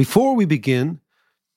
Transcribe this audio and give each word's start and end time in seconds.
Before 0.00 0.34
we 0.34 0.46
begin, 0.46 1.00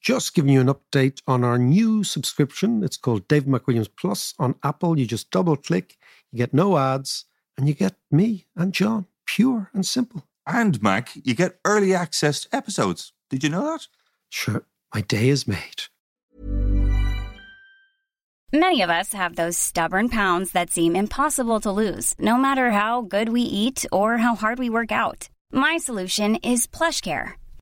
just 0.02 0.33
giving 0.33 0.51
you 0.51 0.59
an 0.59 0.68
update 0.68 1.22
on 1.26 1.45
our 1.45 1.57
new 1.57 2.04
subscription. 2.04 2.83
It's 2.83 2.97
called 2.97 3.25
Dave 3.29 3.46
McWilliams 3.46 3.88
Plus 3.97 4.33
on 4.38 4.55
Apple. 4.63 5.00
You 5.00 5.05
just 5.05 5.31
double 5.31 5.55
click, 5.55 5.96
you 6.29 6.40
get 6.40 6.53
no 6.53 6.77
ads, 6.77 7.24
and 7.58 7.69
you 7.69 7.74
get 7.74 7.95
me 8.11 8.47
and 8.53 8.73
John, 8.73 9.07
pure 9.25 9.69
and 9.73 9.85
simple. 9.85 10.27
And 10.45 10.83
Mac, 10.83 11.11
you 11.23 11.33
get 11.33 11.57
early 11.63 11.95
access 11.95 12.41
to 12.41 12.53
episodes. 12.53 13.13
Did 13.29 13.45
you 13.45 13.49
know 13.49 13.63
that? 13.63 13.87
Sure, 14.27 14.66
my 14.94 15.00
day 15.00 15.30
is 15.30 15.48
made. 15.48 15.84
Many 18.52 18.82
of 18.82 18.89
us 18.89 19.14
have 19.14 19.38
those 19.38 19.57
stubborn 19.57 20.10
pounds 20.10 20.52
that 20.52 20.70
seem 20.70 20.98
impossible 20.98 21.62
to 21.62 21.71
lose, 21.71 22.14
no 22.20 22.36
matter 22.36 22.71
how 22.71 23.04
good 23.04 23.30
we 23.30 23.44
eat 23.44 23.86
or 23.89 24.18
how 24.18 24.36
hard 24.36 24.60
we 24.60 24.70
work 24.70 24.91
out. 24.91 25.30
My 25.54 25.78
solution 25.78 26.36
is 26.44 26.68
PlushCare. 26.68 27.36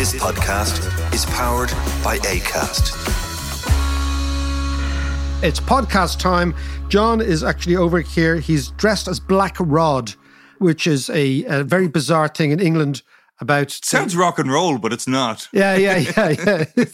This 0.00 0.14
podcast 0.14 1.12
is 1.12 1.26
powered 1.26 1.68
by 2.02 2.16
ACAST. 2.20 2.94
It's 5.42 5.60
podcast 5.60 6.18
time. 6.18 6.54
John 6.88 7.20
is 7.20 7.44
actually 7.44 7.76
over 7.76 8.00
here. 8.00 8.36
He's 8.36 8.70
dressed 8.70 9.08
as 9.08 9.20
Black 9.20 9.56
Rod, 9.60 10.14
which 10.56 10.86
is 10.86 11.10
a, 11.10 11.44
a 11.44 11.64
very 11.64 11.86
bizarre 11.86 12.28
thing 12.28 12.50
in 12.50 12.60
England 12.60 13.02
about. 13.40 13.70
Sounds 13.70 14.16
rock 14.16 14.38
and 14.38 14.50
roll, 14.50 14.78
but 14.78 14.92
it's 14.92 15.06
not. 15.06 15.48
Yeah, 15.60 15.74
yeah, 15.76 15.98
yeah, 15.98 16.28
yeah. 16.46 16.84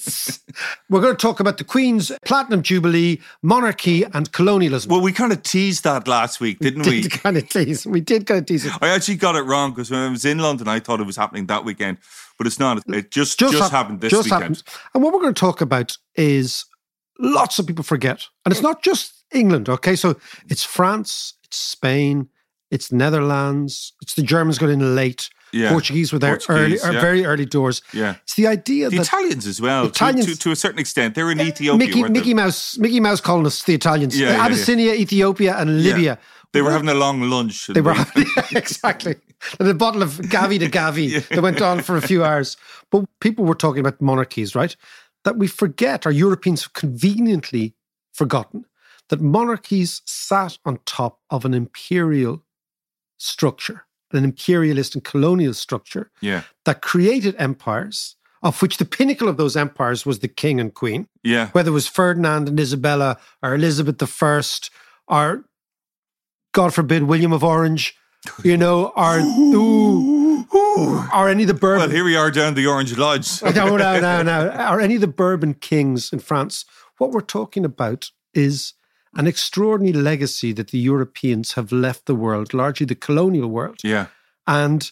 We're 0.88 1.00
going 1.00 1.14
to 1.14 1.20
talk 1.20 1.40
about 1.40 1.58
the 1.58 1.64
Queen's 1.64 2.10
Platinum 2.24 2.62
Jubilee, 2.62 3.20
monarchy, 3.42 4.04
and 4.04 4.32
colonialism. 4.32 4.90
Well, 4.90 5.00
we 5.00 5.12
kind 5.12 5.30
of 5.30 5.42
teased 5.42 5.84
that 5.84 6.08
last 6.08 6.40
week, 6.40 6.58
didn't 6.58 6.86
we? 6.86 7.02
did 7.02 7.12
kind 7.12 7.36
of 7.36 7.48
tease. 7.48 7.86
We 7.86 8.00
did 8.00 8.26
kind 8.26 8.40
of 8.40 8.46
tease 8.46 8.64
it. 8.64 8.72
I 8.80 8.88
actually 8.88 9.16
got 9.16 9.36
it 9.36 9.42
wrong 9.42 9.70
because 9.70 9.90
when 9.90 10.00
I 10.00 10.08
was 10.08 10.24
in 10.24 10.38
London, 10.38 10.68
I 10.68 10.80
thought 10.80 11.00
it 11.00 11.06
was 11.06 11.16
happening 11.16 11.46
that 11.46 11.64
weekend, 11.64 11.98
but 12.38 12.46
it's 12.46 12.58
not. 12.58 12.82
It 12.88 13.10
just 13.10 13.38
just, 13.38 13.54
hap- 13.54 13.70
happened 13.70 14.00
this 14.00 14.10
just 14.10 14.24
weekend. 14.24 14.42
happened. 14.42 14.62
And 14.94 15.02
what 15.02 15.12
we're 15.12 15.20
going 15.20 15.34
to 15.34 15.40
talk 15.40 15.60
about 15.60 15.96
is 16.16 16.64
lots 17.18 17.58
of 17.58 17.66
people 17.66 17.84
forget, 17.84 18.26
and 18.44 18.52
it's 18.52 18.62
not 18.62 18.82
just 18.82 19.24
England. 19.32 19.68
Okay, 19.68 19.96
so 19.96 20.16
it's 20.48 20.64
France, 20.64 21.34
it's 21.44 21.58
Spain, 21.58 22.28
it's 22.70 22.90
Netherlands, 22.90 23.92
it's 24.02 24.14
the 24.14 24.22
Germans 24.22 24.58
got 24.58 24.70
in 24.70 24.94
late. 24.94 25.30
Yeah. 25.52 25.70
Portuguese 25.70 26.12
were 26.12 26.18
there 26.18 26.34
uh, 26.34 26.38
Portuguese, 26.38 26.84
early, 26.84 26.94
yeah. 26.94 27.00
very 27.00 27.24
early 27.24 27.46
doors. 27.46 27.80
Yeah. 27.92 28.16
It's 28.24 28.34
the 28.34 28.46
idea 28.46 28.90
The 28.90 28.96
that 28.96 29.06
Italians 29.06 29.46
as 29.46 29.60
well, 29.60 29.84
to- 29.84 29.88
Italians- 29.90 30.26
to, 30.26 30.38
to, 30.38 30.50
a 30.50 30.56
certain 30.56 30.78
extent. 30.78 31.14
They're 31.14 31.30
in 31.30 31.40
uh, 31.40 31.44
Ethiopia. 31.44 31.78
Mickey, 31.86 32.02
Mickey? 32.04 32.34
Mouse, 32.34 32.76
Mickey 32.78 33.00
Mouse 33.00 33.20
colonists, 33.20 33.64
the 33.64 33.74
Italians, 33.74 34.18
Yeah, 34.18 34.28
yeah, 34.30 34.36
yeah. 34.36 34.44
Abyssinia, 34.44 34.92
Ethiopia, 34.94 35.56
and 35.56 35.82
Libya. 35.82 36.18
They 36.52 36.62
were 36.62 36.70
having 36.70 36.88
a 36.88 36.94
long 36.94 37.20
lunch. 37.22 37.66
They 37.68 37.80
were 37.80 37.94
having, 37.94 38.26
exactly. 38.52 39.16
And 39.60 39.68
a 39.68 39.74
bottle 39.74 40.02
of 40.02 40.10
Gavi 40.18 40.58
di 40.58 40.68
Gavi 40.68 41.26
that 41.34 41.42
went 41.42 41.60
on 41.60 41.82
for 41.82 41.96
a 41.96 42.02
few 42.02 42.24
hours. 42.24 42.56
But 42.90 43.04
people 43.20 43.44
were 43.44 43.54
talking 43.54 43.80
about 43.80 44.00
monarchies, 44.00 44.54
right? 44.54 44.74
That 45.24 45.36
we 45.36 45.46
forget, 45.48 46.06
or 46.06 46.10
Europeans 46.10 46.62
have 46.64 46.72
conveniently 46.72 47.74
forgotten, 48.12 48.64
that 49.08 49.20
monarchies 49.20 50.02
sat 50.06 50.58
on 50.64 50.78
top 50.86 51.20
of 51.30 51.44
an 51.44 51.52
imperial 51.54 52.42
structure, 53.18 53.85
an 54.16 54.24
imperialist 54.24 54.94
and 54.94 55.04
colonial 55.04 55.54
structure 55.54 56.10
Yeah. 56.20 56.42
that 56.64 56.82
created 56.82 57.34
empires, 57.38 58.16
of 58.42 58.60
which 58.62 58.76
the 58.78 58.84
pinnacle 58.84 59.28
of 59.28 59.36
those 59.36 59.56
empires 59.56 60.04
was 60.06 60.18
the 60.20 60.28
king 60.28 60.60
and 60.60 60.72
queen 60.74 61.08
Yeah. 61.22 61.48
whether 61.52 61.70
it 61.70 61.74
was 61.74 61.86
Ferdinand 61.88 62.48
and 62.48 62.58
Isabella 62.60 63.18
or 63.42 63.54
Elizabeth 63.54 64.02
I 64.22 64.42
or 65.08 65.44
God 66.52 66.72
forbid 66.74 67.02
William 67.04 67.32
of 67.32 67.44
Orange, 67.44 67.94
you 68.42 68.56
know, 68.64 68.92
or 68.96 69.18
ooh, 69.18 70.46
or 71.14 71.28
any 71.28 71.42
of 71.44 71.48
the 71.48 71.54
Bourbon. 71.54 71.80
Well, 71.80 71.90
here 71.90 72.04
we 72.04 72.16
are 72.16 72.30
down 72.30 72.54
the 72.54 72.66
Orange 72.66 72.96
Lodge. 72.96 73.42
Oh, 73.42 73.50
no, 73.50 73.76
no, 73.76 74.00
no, 74.00 74.22
no, 74.22 74.48
or 74.70 74.80
any 74.80 74.94
of 74.96 75.00
the 75.00 75.06
Bourbon 75.06 75.54
kings 75.54 76.12
in 76.12 76.18
France. 76.20 76.64
What 76.98 77.10
we're 77.10 77.20
talking 77.20 77.64
about 77.64 78.10
is 78.34 78.72
an 79.16 79.26
extraordinary 79.26 79.92
legacy 79.92 80.52
that 80.52 80.68
the 80.68 80.78
Europeans 80.78 81.52
have 81.54 81.72
left 81.72 82.06
the 82.06 82.14
world, 82.14 82.52
largely 82.54 82.86
the 82.86 82.94
colonial 82.94 83.48
world. 83.48 83.78
Yeah. 83.82 84.06
And 84.46 84.90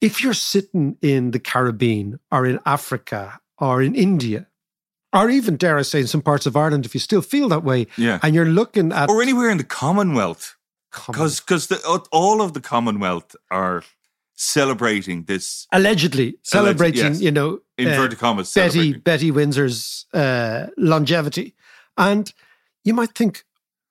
if 0.00 0.22
you're 0.22 0.34
sitting 0.34 0.96
in 1.00 1.30
the 1.30 1.38
Caribbean 1.38 2.18
or 2.30 2.46
in 2.46 2.58
Africa 2.66 3.40
or 3.58 3.82
in 3.82 3.94
India, 3.94 4.46
or 5.12 5.30
even, 5.30 5.56
dare 5.56 5.78
I 5.78 5.82
say, 5.82 6.00
in 6.00 6.06
some 6.08 6.22
parts 6.22 6.44
of 6.46 6.56
Ireland, 6.56 6.84
if 6.86 6.94
you 6.94 7.00
still 7.00 7.22
feel 7.22 7.48
that 7.50 7.62
way, 7.64 7.86
Yeah. 7.96 8.18
and 8.22 8.34
you're 8.34 8.44
looking 8.44 8.92
at 8.92 9.08
Or 9.08 9.22
anywhere 9.22 9.48
in 9.50 9.58
the 9.58 9.64
Commonwealth. 9.64 10.56
Common- 10.90 11.30
Because 11.30 11.70
all 12.10 12.40
of 12.42 12.52
the 12.52 12.60
Commonwealth 12.60 13.36
are 13.50 13.82
celebrating 14.36 15.24
this 15.24 15.66
allegedly 15.72 16.36
celebrating, 16.42 17.12
yes. 17.12 17.20
you 17.20 17.30
know, 17.30 17.54
uh, 17.54 17.82
inverted 17.82 18.18
commas. 18.18 18.52
Betty. 18.52 18.92
Betty 18.94 19.30
Windsor's 19.30 20.06
uh, 20.12 20.66
longevity, 20.76 21.54
and 21.96 22.32
you 22.84 22.94
might 22.94 23.14
think, 23.14 23.44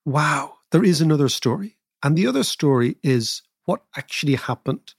"Wow, 0.06 0.58
there 0.72 0.84
is 0.84 1.02
another 1.02 1.30
story." 1.30 1.78
And 2.02 2.18
the 2.18 2.28
other 2.28 2.44
story 2.44 2.98
is 3.04 3.42
what 3.66 3.84
actually 3.96 4.36
happened 4.36 4.94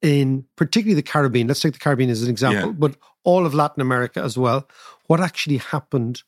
in 0.00 0.44
particularly 0.56 0.94
the 0.94 1.02
Caribbean. 1.02 1.48
Let's 1.48 1.60
take 1.60 1.72
the 1.74 1.78
Caribbean 1.78 2.10
as 2.10 2.22
an 2.22 2.30
example, 2.30 2.70
Yeah. 2.70 2.76
but 2.78 2.96
all 3.24 3.44
of 3.44 3.52
Latin 3.54 3.80
America 3.82 4.22
as 4.22 4.38
well. 4.38 4.68
What 5.06 5.20
actually 5.20 5.58
happened 5.58 6.22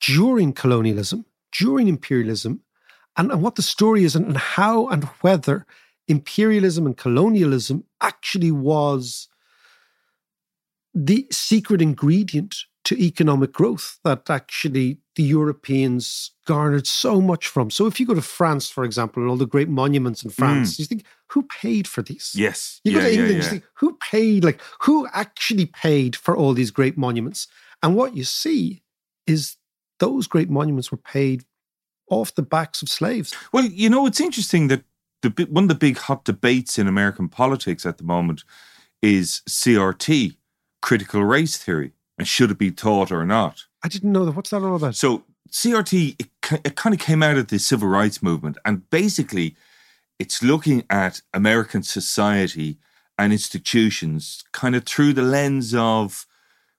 during 0.00 0.52
colonialism, 0.52 1.24
during 1.58 1.88
imperialism, 1.88 2.60
and, 3.16 3.30
and 3.32 3.42
what 3.42 3.54
the 3.54 3.62
story 3.62 4.04
is, 4.04 4.14
and, 4.14 4.26
and 4.26 4.36
how 4.36 4.88
and 4.88 5.04
whether 5.22 5.64
imperialism 6.08 6.86
and 6.86 6.96
colonialism 6.96 7.84
actually 8.00 8.50
was 8.50 9.28
the 10.94 11.26
secret 11.30 11.80
ingredient 11.80 12.54
to 12.84 13.00
economic 13.02 13.52
growth 13.52 13.98
that 14.04 14.28
actually 14.30 14.98
the 15.16 15.22
Europeans 15.22 16.30
garnered 16.46 16.86
so 16.86 17.20
much 17.20 17.48
from. 17.48 17.70
So 17.70 17.86
if 17.86 17.98
you 17.98 18.06
go 18.06 18.14
to 18.14 18.22
France, 18.22 18.68
for 18.70 18.84
example, 18.84 19.22
and 19.22 19.30
all 19.30 19.36
the 19.36 19.46
great 19.46 19.68
monuments 19.68 20.22
in 20.22 20.30
hmm. 20.30 20.34
France, 20.34 20.78
you 20.78 20.84
think, 20.84 21.04
who 21.28 21.42
paid 21.42 21.88
for 21.88 22.02
these? 22.02 22.32
Yes. 22.36 22.80
You 22.84 22.92
yeah, 22.92 22.98
go 22.98 23.04
to 23.04 23.12
yeah, 23.12 23.18
England, 23.18 23.38
yeah. 23.38 23.44
you 23.44 23.50
think, 23.50 23.64
who 23.74 23.96
paid? 23.96 24.44
Like, 24.44 24.60
who 24.82 25.08
actually 25.12 25.66
paid 25.66 26.14
for 26.14 26.36
all 26.36 26.52
these 26.52 26.70
great 26.70 26.96
monuments? 26.96 27.48
And 27.82 27.96
what 27.96 28.14
you 28.14 28.24
see 28.24 28.82
is 29.26 29.56
those 29.98 30.26
great 30.26 30.50
monuments 30.50 30.90
were 30.90 30.98
paid 30.98 31.44
off 32.10 32.34
the 32.34 32.42
backs 32.42 32.82
of 32.82 32.88
slaves. 32.88 33.34
Well, 33.52 33.64
you 33.64 33.90
know, 33.90 34.06
it's 34.06 34.20
interesting 34.20 34.68
that 34.68 34.84
the 35.22 35.48
one 35.50 35.64
of 35.64 35.68
the 35.68 35.74
big 35.74 35.96
hot 35.96 36.24
debates 36.24 36.78
in 36.78 36.86
American 36.86 37.28
politics 37.28 37.84
at 37.86 37.98
the 37.98 38.04
moment 38.04 38.44
is 39.02 39.42
CRT, 39.48 40.36
critical 40.82 41.24
race 41.24 41.56
theory, 41.56 41.92
and 42.18 42.26
should 42.26 42.50
it 42.50 42.58
be 42.58 42.70
taught 42.70 43.12
or 43.12 43.24
not. 43.24 43.64
I 43.82 43.88
didn't 43.88 44.12
know 44.12 44.24
that. 44.24 44.32
What's 44.32 44.50
that 44.50 44.62
all 44.62 44.76
about? 44.76 44.96
So 44.96 45.24
CRT, 45.50 46.20
it, 46.20 46.60
it 46.64 46.76
kind 46.76 46.94
of 46.94 47.00
came 47.00 47.22
out 47.22 47.36
of 47.36 47.48
the 47.48 47.58
civil 47.58 47.88
rights 47.88 48.22
movement, 48.22 48.58
and 48.64 48.88
basically, 48.90 49.56
it's 50.18 50.42
looking 50.42 50.84
at 50.88 51.20
American 51.34 51.82
society 51.82 52.78
and 53.18 53.32
institutions 53.32 54.44
kind 54.52 54.74
of 54.74 54.84
through 54.84 55.12
the 55.12 55.22
lens 55.22 55.74
of 55.74 56.26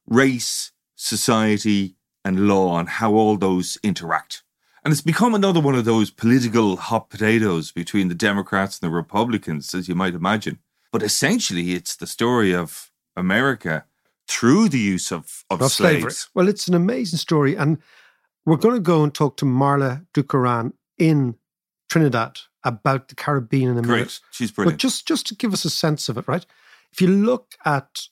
race, 0.07 0.71
society, 0.95 1.95
and 2.25 2.47
law, 2.47 2.79
and 2.79 2.89
how 2.89 3.13
all 3.13 3.37
those 3.37 3.77
interact. 3.83 4.43
And 4.83 4.91
it's 4.91 5.01
become 5.01 5.35
another 5.35 5.59
one 5.59 5.75
of 5.75 5.85
those 5.85 6.11
political 6.11 6.77
hot 6.77 7.09
potatoes 7.09 7.71
between 7.71 8.07
the 8.07 8.15
Democrats 8.15 8.79
and 8.79 8.89
the 8.89 8.95
Republicans, 8.95 9.73
as 9.73 9.87
you 9.87 9.95
might 9.95 10.13
imagine. 10.13 10.59
But 10.91 11.03
essentially, 11.03 11.73
it's 11.73 11.95
the 11.95 12.07
story 12.07 12.53
of 12.53 12.91
America 13.15 13.85
through 14.27 14.69
the 14.69 14.79
use 14.79 15.12
of, 15.12 15.44
of, 15.50 15.62
of 15.62 15.71
slaves. 15.71 16.00
slavery. 16.01 16.13
Well, 16.33 16.47
it's 16.50 16.68
an 16.68 16.74
amazing 16.74 17.18
story. 17.18 17.56
And 17.56 17.77
we're 18.45 18.57
going 18.57 18.75
to 18.75 18.81
go 18.81 19.03
and 19.03 19.13
talk 19.13 19.38
to 19.38 19.45
Marla 19.45 20.06
Dukharan 20.13 20.74
in 20.97 21.35
Trinidad 21.89 22.39
about 22.63 23.07
the 23.07 23.15
Caribbean 23.15 23.71
in 23.71 23.77
a 23.77 23.81
minute. 23.81 23.88
Great. 23.88 24.19
She's 24.31 24.51
But 24.51 24.56
brilliant. 24.56 24.81
just, 24.81 25.07
just 25.07 25.27
to 25.27 25.35
give 25.35 25.53
us 25.53 25.63
a 25.65 25.69
sense 25.69 26.09
of 26.09 26.18
it, 26.18 26.27
right? 26.27 26.45
If 26.91 27.01
you 27.01 27.07
look 27.07 27.56
at 27.65 28.07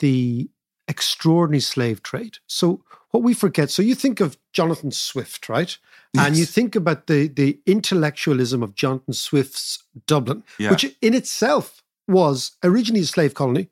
the 0.00 0.50
extraordinary 0.88 1.60
slave 1.60 2.02
trade, 2.02 2.38
so 2.46 2.82
what 3.10 3.22
we 3.22 3.34
forget, 3.34 3.70
so 3.70 3.82
you 3.82 3.94
think 3.94 4.20
of 4.20 4.36
Jonathan 4.52 4.90
Swift, 4.90 5.48
right? 5.48 5.76
And 6.18 6.36
you 6.36 6.44
think 6.44 6.74
about 6.74 7.06
the, 7.06 7.28
the 7.28 7.60
intellectualism 7.66 8.64
of 8.64 8.74
Jonathan 8.74 9.14
Swift's 9.14 9.84
Dublin, 10.08 10.42
Yeah. 10.58 10.70
which 10.70 10.84
in 11.00 11.14
itself 11.14 11.82
was 12.08 12.52
originally 12.64 13.02
a 13.02 13.06
slave 13.06 13.34
colony 13.34 13.68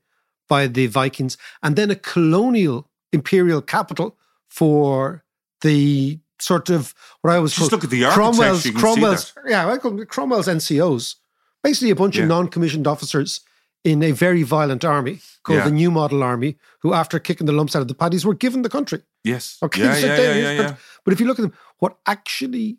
by 0.48 0.66
the 0.66 0.86
Vikings 0.86 1.36
and 1.62 1.76
then 1.76 1.90
a 1.90 1.94
colonial 1.96 2.88
imperial 3.12 3.62
capital 3.62 4.16
for 4.48 5.24
the 5.60 6.18
sort 6.40 6.70
of 6.70 6.94
what 7.22 7.32
I 7.32 7.38
was 7.38 7.54
Just 7.54 7.72
look 7.72 7.84
at 7.84 7.90
the 7.90 8.04
Cromwell's, 8.04 8.64
you 8.64 8.72
can 8.72 8.80
see 8.80 8.84
Cromwell's, 8.84 9.34
yeah, 9.46 9.68
I 9.68 9.76
call 9.78 9.90
them 9.92 10.06
Cromwell's 10.06 10.46
NCOs, 10.48 11.16
basically 11.62 11.90
a 11.90 11.96
bunch 11.96 12.16
Yeah. 12.16 12.22
of 12.22 12.28
non-commissioned 12.28 12.86
officers 12.86 13.40
in 13.84 14.02
a 14.02 14.12
very 14.12 14.42
violent 14.42 14.84
army 14.84 15.20
called 15.42 15.58
Yeah. 15.58 15.64
the 15.64 15.70
New 15.72 15.90
Model 15.90 16.22
Army, 16.22 16.56
who 16.80 16.94
after 16.94 17.18
kicking 17.18 17.46
the 17.46 17.52
lumps 17.52 17.74
out 17.76 17.82
of 17.82 17.88
the 17.88 17.94
paddies 17.94 18.24
were 18.24 18.34
given 18.34 18.62
the 18.62 18.68
country. 18.68 19.02
yes. 19.24 19.58
Okay, 19.62 19.82
Yeah, 19.82 19.94
so 19.94 20.06
yeah, 20.06 20.16
yeah, 20.16 20.34
yeah, 20.34 20.52
yeah. 20.52 20.62
But, 20.68 20.78
but 21.04 21.12
if 21.12 21.20
you 21.20 21.26
look 21.26 21.38
at 21.38 21.42
them, 21.42 21.54
what 21.78 21.98
actually 22.06 22.78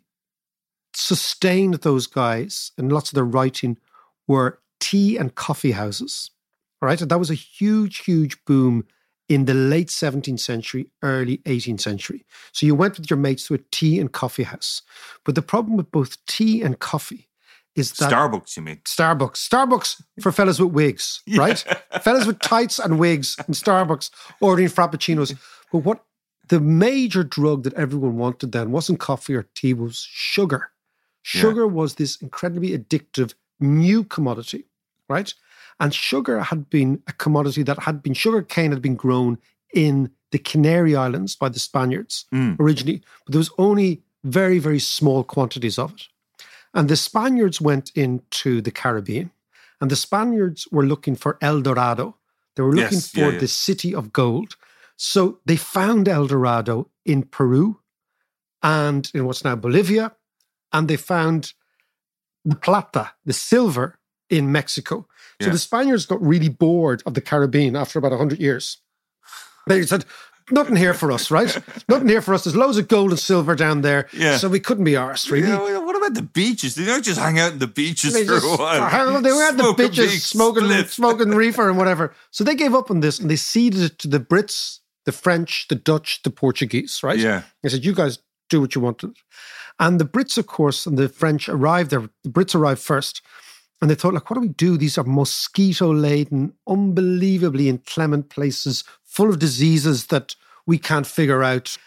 sustained 0.94 1.74
those 1.74 2.06
guys 2.06 2.72
and 2.76 2.92
lots 2.92 3.10
of 3.10 3.14
their 3.14 3.24
writing 3.24 3.78
were 4.26 4.60
tea 4.80 5.16
and 5.16 5.34
coffee 5.34 5.72
houses, 5.72 6.30
right? 6.80 7.00
And 7.00 7.10
that 7.10 7.18
was 7.18 7.30
a 7.30 7.34
huge, 7.34 7.98
huge 7.98 8.42
boom 8.44 8.86
in 9.28 9.44
the 9.44 9.54
late 9.54 9.88
17th 9.88 10.40
century, 10.40 10.90
early 11.02 11.38
18th 11.38 11.80
century. 11.80 12.26
So 12.52 12.66
you 12.66 12.74
went 12.74 12.98
with 12.98 13.08
your 13.08 13.18
mates 13.18 13.46
to 13.46 13.54
a 13.54 13.58
tea 13.70 14.00
and 14.00 14.10
coffee 14.10 14.42
house. 14.42 14.82
But 15.24 15.36
the 15.36 15.42
problem 15.42 15.76
with 15.76 15.90
both 15.92 16.16
tea 16.26 16.62
and 16.62 16.78
coffee 16.78 17.28
is 17.76 17.92
that 17.92 18.10
Starbucks, 18.10 18.56
you 18.56 18.62
mean? 18.62 18.78
Starbucks. 18.84 19.48
Starbucks 19.48 20.02
for 20.20 20.32
fellas 20.32 20.58
with 20.58 20.72
wigs, 20.72 21.22
right? 21.36 21.64
fellas 22.02 22.26
with 22.26 22.40
tights 22.40 22.80
and 22.80 22.98
wigs 22.98 23.36
and 23.46 23.54
Starbucks 23.54 24.10
ordering 24.40 24.68
frappuccinos. 24.68 25.38
But 25.70 25.78
what 25.78 26.04
the 26.48 26.60
major 26.60 27.22
drug 27.22 27.62
that 27.62 27.74
everyone 27.74 28.16
wanted 28.16 28.50
then 28.50 28.72
wasn't 28.72 28.98
coffee 28.98 29.34
or 29.34 29.48
tea, 29.54 29.72
was 29.72 30.04
sugar. 30.10 30.72
Yeah. 31.32 31.42
Sugar 31.42 31.66
was 31.66 31.94
this 31.94 32.16
incredibly 32.16 32.76
addictive 32.76 33.34
new 33.60 34.02
commodity, 34.02 34.64
right? 35.08 35.32
And 35.80 35.94
sugar 35.94 36.40
had 36.42 36.68
been 36.70 37.02
a 37.06 37.12
commodity 37.12 37.62
that 37.64 37.80
had 37.80 38.02
been, 38.02 38.14
sugar 38.14 38.42
cane 38.42 38.70
had 38.70 38.82
been 38.82 38.96
grown 38.96 39.38
in 39.72 40.10
the 40.30 40.38
Canary 40.38 40.94
Islands 40.94 41.34
by 41.34 41.48
the 41.48 41.58
Spaniards 41.58 42.26
Mm. 42.32 42.56
originally, 42.60 43.02
but 43.24 43.32
there 43.32 43.38
was 43.38 43.50
only 43.58 44.02
very, 44.22 44.58
very 44.58 44.78
small 44.78 45.24
quantities 45.24 45.78
of 45.78 45.92
it. 45.94 46.02
And 46.74 46.88
the 46.88 46.96
Spaniards 46.96 47.60
went 47.60 47.90
into 47.94 48.60
the 48.60 48.70
Caribbean, 48.70 49.30
and 49.80 49.90
the 49.90 49.96
Spaniards 49.96 50.68
were 50.70 50.84
looking 50.86 51.16
for 51.16 51.38
El 51.40 51.62
Dorado. 51.62 52.16
They 52.54 52.62
were 52.62 52.74
looking 52.74 52.98
Yes, 52.98 53.10
for 53.10 53.20
yeah, 53.20 53.30
yeah. 53.30 53.38
the 53.40 53.48
city 53.48 53.94
of 53.94 54.12
gold. 54.12 54.56
So 54.96 55.40
they 55.46 55.56
found 55.56 56.06
El 56.08 56.26
Dorado 56.26 56.90
in 57.04 57.22
Peru 57.22 57.80
and 58.62 59.10
in 59.14 59.24
what's 59.24 59.44
now 59.44 59.56
Bolivia, 59.56 60.12
and 60.72 60.86
they 60.88 60.96
found 60.98 61.54
the 62.44 62.56
plata, 62.56 63.12
the 63.24 63.32
silver, 63.32 63.98
in 64.28 64.52
Mexico. 64.52 65.06
So 65.40 65.46
Yeah. 65.46 65.52
the 65.52 65.58
Spaniards 65.58 66.06
got 66.06 66.20
really 66.22 66.48
bored 66.48 67.02
of 67.06 67.14
the 67.14 67.20
Caribbean 67.20 67.76
after 67.76 67.98
about 67.98 68.12
100 68.12 68.38
years. 68.40 68.78
They 69.66 69.84
said, 69.86 70.04
nothing 70.50 70.76
here 70.76 70.94
for 70.94 71.12
us, 71.12 71.30
right? 71.30 71.56
nothing 71.88 72.08
here 72.08 72.20
for 72.22 72.34
us. 72.34 72.44
There's 72.44 72.56
loads 72.56 72.76
of 72.76 72.88
gold 72.88 73.10
and 73.10 73.18
silver 73.18 73.54
down 73.54 73.82
there. 73.82 74.08
Yeah. 74.12 74.36
So 74.36 74.48
we 74.48 74.60
couldn't 74.60 74.84
be 74.84 74.92
arsed, 74.92 75.30
really. 75.30 75.48
Yeah, 75.48 75.78
what 75.78 75.96
about 75.96 76.14
the 76.14 76.22
beaches? 76.22 76.74
They 76.74 76.84
don't 76.84 77.04
just 77.04 77.20
hang 77.20 77.38
out 77.38 77.52
in 77.52 77.58
the 77.58 77.66
beaches 77.66 78.12
They 78.14 78.24
for 78.26 78.40
just- 78.40 78.46
a 78.46 78.56
while? 78.56 79.20
They 79.22 79.32
were 79.32 79.42
at 79.44 79.56
the 79.56 79.74
bitches 79.74 80.20
smoking, 80.20 80.68
smoking 80.88 81.30
reefer 81.30 81.68
and 81.68 81.78
whatever. 81.78 82.12
So 82.30 82.42
they 82.44 82.54
gave 82.54 82.74
up 82.74 82.90
on 82.90 83.00
this 83.00 83.18
and 83.18 83.30
they 83.30 83.36
ceded 83.36 83.80
it 83.82 83.98
to 84.00 84.08
the 84.08 84.20
Brits, 84.20 84.80
the 85.06 85.12
French, 85.12 85.66
the 85.68 85.74
Dutch, 85.76 86.20
the 86.24 86.30
Portuguese, 86.30 87.02
right? 87.02 87.18
Yeah. 87.18 87.42
They 87.62 87.68
said, 87.68 87.84
you 87.84 87.94
guys 87.94 88.18
do 88.48 88.60
what 88.60 88.74
you 88.74 88.80
want 88.80 89.02
And 89.78 90.00
the 90.00 90.04
Brits, 90.04 90.36
of 90.36 90.46
course, 90.48 90.84
and 90.84 90.98
the 90.98 91.08
French 91.08 91.48
arrived 91.48 91.90
there. 91.90 92.08
The 92.24 92.30
Brits 92.30 92.54
arrived 92.54 92.80
first. 92.82 93.22
And 93.80 93.90
they 93.90 93.94
thought, 93.94 94.14
like, 94.14 94.28
what 94.28 94.34
do 94.34 94.42
we 94.42 94.48
do? 94.48 94.76
These 94.76 94.98
are 94.98 95.04
mosquito 95.04 95.92
laden, 95.92 96.52
unbelievably 96.68 97.68
inclement 97.68 98.28
places 98.28 98.84
full 99.04 99.30
of 99.30 99.38
diseases 99.38 100.06
that 100.08 100.36
we 100.66 100.78
can't 100.78 101.06
figure 101.06 101.42
out. 101.42 101.78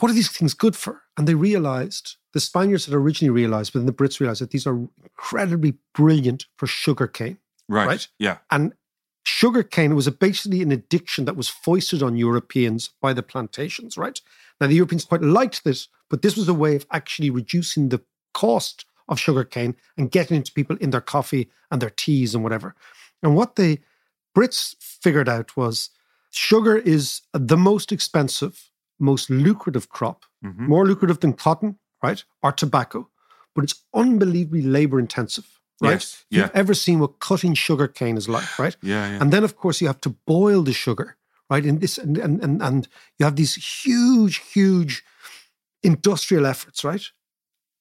What 0.00 0.10
are 0.10 0.14
these 0.14 0.30
things 0.30 0.54
good 0.54 0.74
for? 0.74 1.02
And 1.16 1.28
they 1.28 1.36
realized, 1.36 2.16
the 2.32 2.40
Spaniards 2.40 2.86
had 2.86 2.94
originally 2.94 3.30
realized, 3.30 3.72
but 3.72 3.78
then 3.78 3.86
the 3.86 3.92
Brits 3.92 4.18
realized 4.18 4.40
that 4.40 4.50
these 4.50 4.66
are 4.66 4.76
incredibly 5.02 5.74
brilliant 5.94 6.46
for 6.56 6.66
sugarcane. 6.66 7.38
Right. 7.68 7.86
Right. 7.86 8.08
Yeah. 8.18 8.38
And 8.50 8.74
sugarcane 9.22 9.94
was 9.94 10.08
a, 10.08 10.12
basically 10.12 10.62
an 10.62 10.72
addiction 10.72 11.26
that 11.26 11.36
was 11.36 11.48
foisted 11.48 12.02
on 12.02 12.16
Europeans 12.16 12.90
by 13.00 13.12
the 13.12 13.22
plantations, 13.22 13.96
right? 13.96 14.20
Now, 14.60 14.66
the 14.66 14.74
Europeans 14.74 15.04
quite 15.04 15.22
liked 15.22 15.62
this, 15.62 15.86
but 16.10 16.22
this 16.22 16.36
was 16.36 16.48
a 16.48 16.54
way 16.54 16.74
of 16.74 16.86
actually 16.90 17.30
reducing 17.30 17.90
the 17.90 18.02
cost 18.34 18.84
of 19.08 19.18
sugarcane 19.20 19.76
and 19.96 20.10
getting 20.10 20.36
into 20.36 20.52
people 20.52 20.76
in 20.80 20.90
their 20.90 21.00
coffee 21.00 21.50
and 21.70 21.80
their 21.82 21.90
teas 21.90 22.34
and 22.34 22.42
whatever. 22.42 22.74
And 23.22 23.34
what 23.36 23.56
the 23.56 23.78
Brits 24.36 24.74
figured 24.80 25.28
out 25.28 25.56
was 25.56 25.90
sugar 26.30 26.76
is 26.76 27.22
the 27.32 27.56
most 27.56 27.92
expensive, 27.92 28.70
most 28.98 29.30
lucrative 29.30 29.88
crop, 29.88 30.24
Mhm. 30.44 30.68
more 30.68 30.86
lucrative 30.86 31.20
than 31.20 31.32
cotton, 31.34 31.78
right? 32.02 32.24
Or 32.42 32.52
tobacco, 32.52 33.08
but 33.54 33.64
it's 33.64 33.82
unbelievably 33.94 34.62
labor 34.62 34.98
intensive, 34.98 35.60
right? 35.80 35.92
Yes, 35.92 36.24
yeah. 36.30 36.42
You've 36.42 36.50
ever 36.56 36.74
seen 36.74 36.98
what 36.98 37.18
cutting 37.20 37.54
sugar 37.54 37.86
cane 37.88 38.16
is 38.16 38.28
like, 38.28 38.58
right? 38.58 38.76
Yeah. 38.82 39.08
Yeah. 39.10 39.18
And 39.20 39.32
then, 39.32 39.44
of 39.44 39.56
course, 39.56 39.80
you 39.80 39.86
have 39.86 40.00
to 40.00 40.10
boil 40.26 40.62
the 40.62 40.72
sugar, 40.72 41.16
right? 41.48 41.64
In 41.64 41.78
this, 41.78 41.98
and 41.98 42.18
and 42.18 42.42
and, 42.42 42.60
and 42.62 42.88
you 43.18 43.24
have 43.24 43.36
these 43.36 43.54
huge, 43.84 44.36
huge 44.52 45.04
industrial 45.82 46.46
efforts, 46.46 46.82
right? 46.84 47.04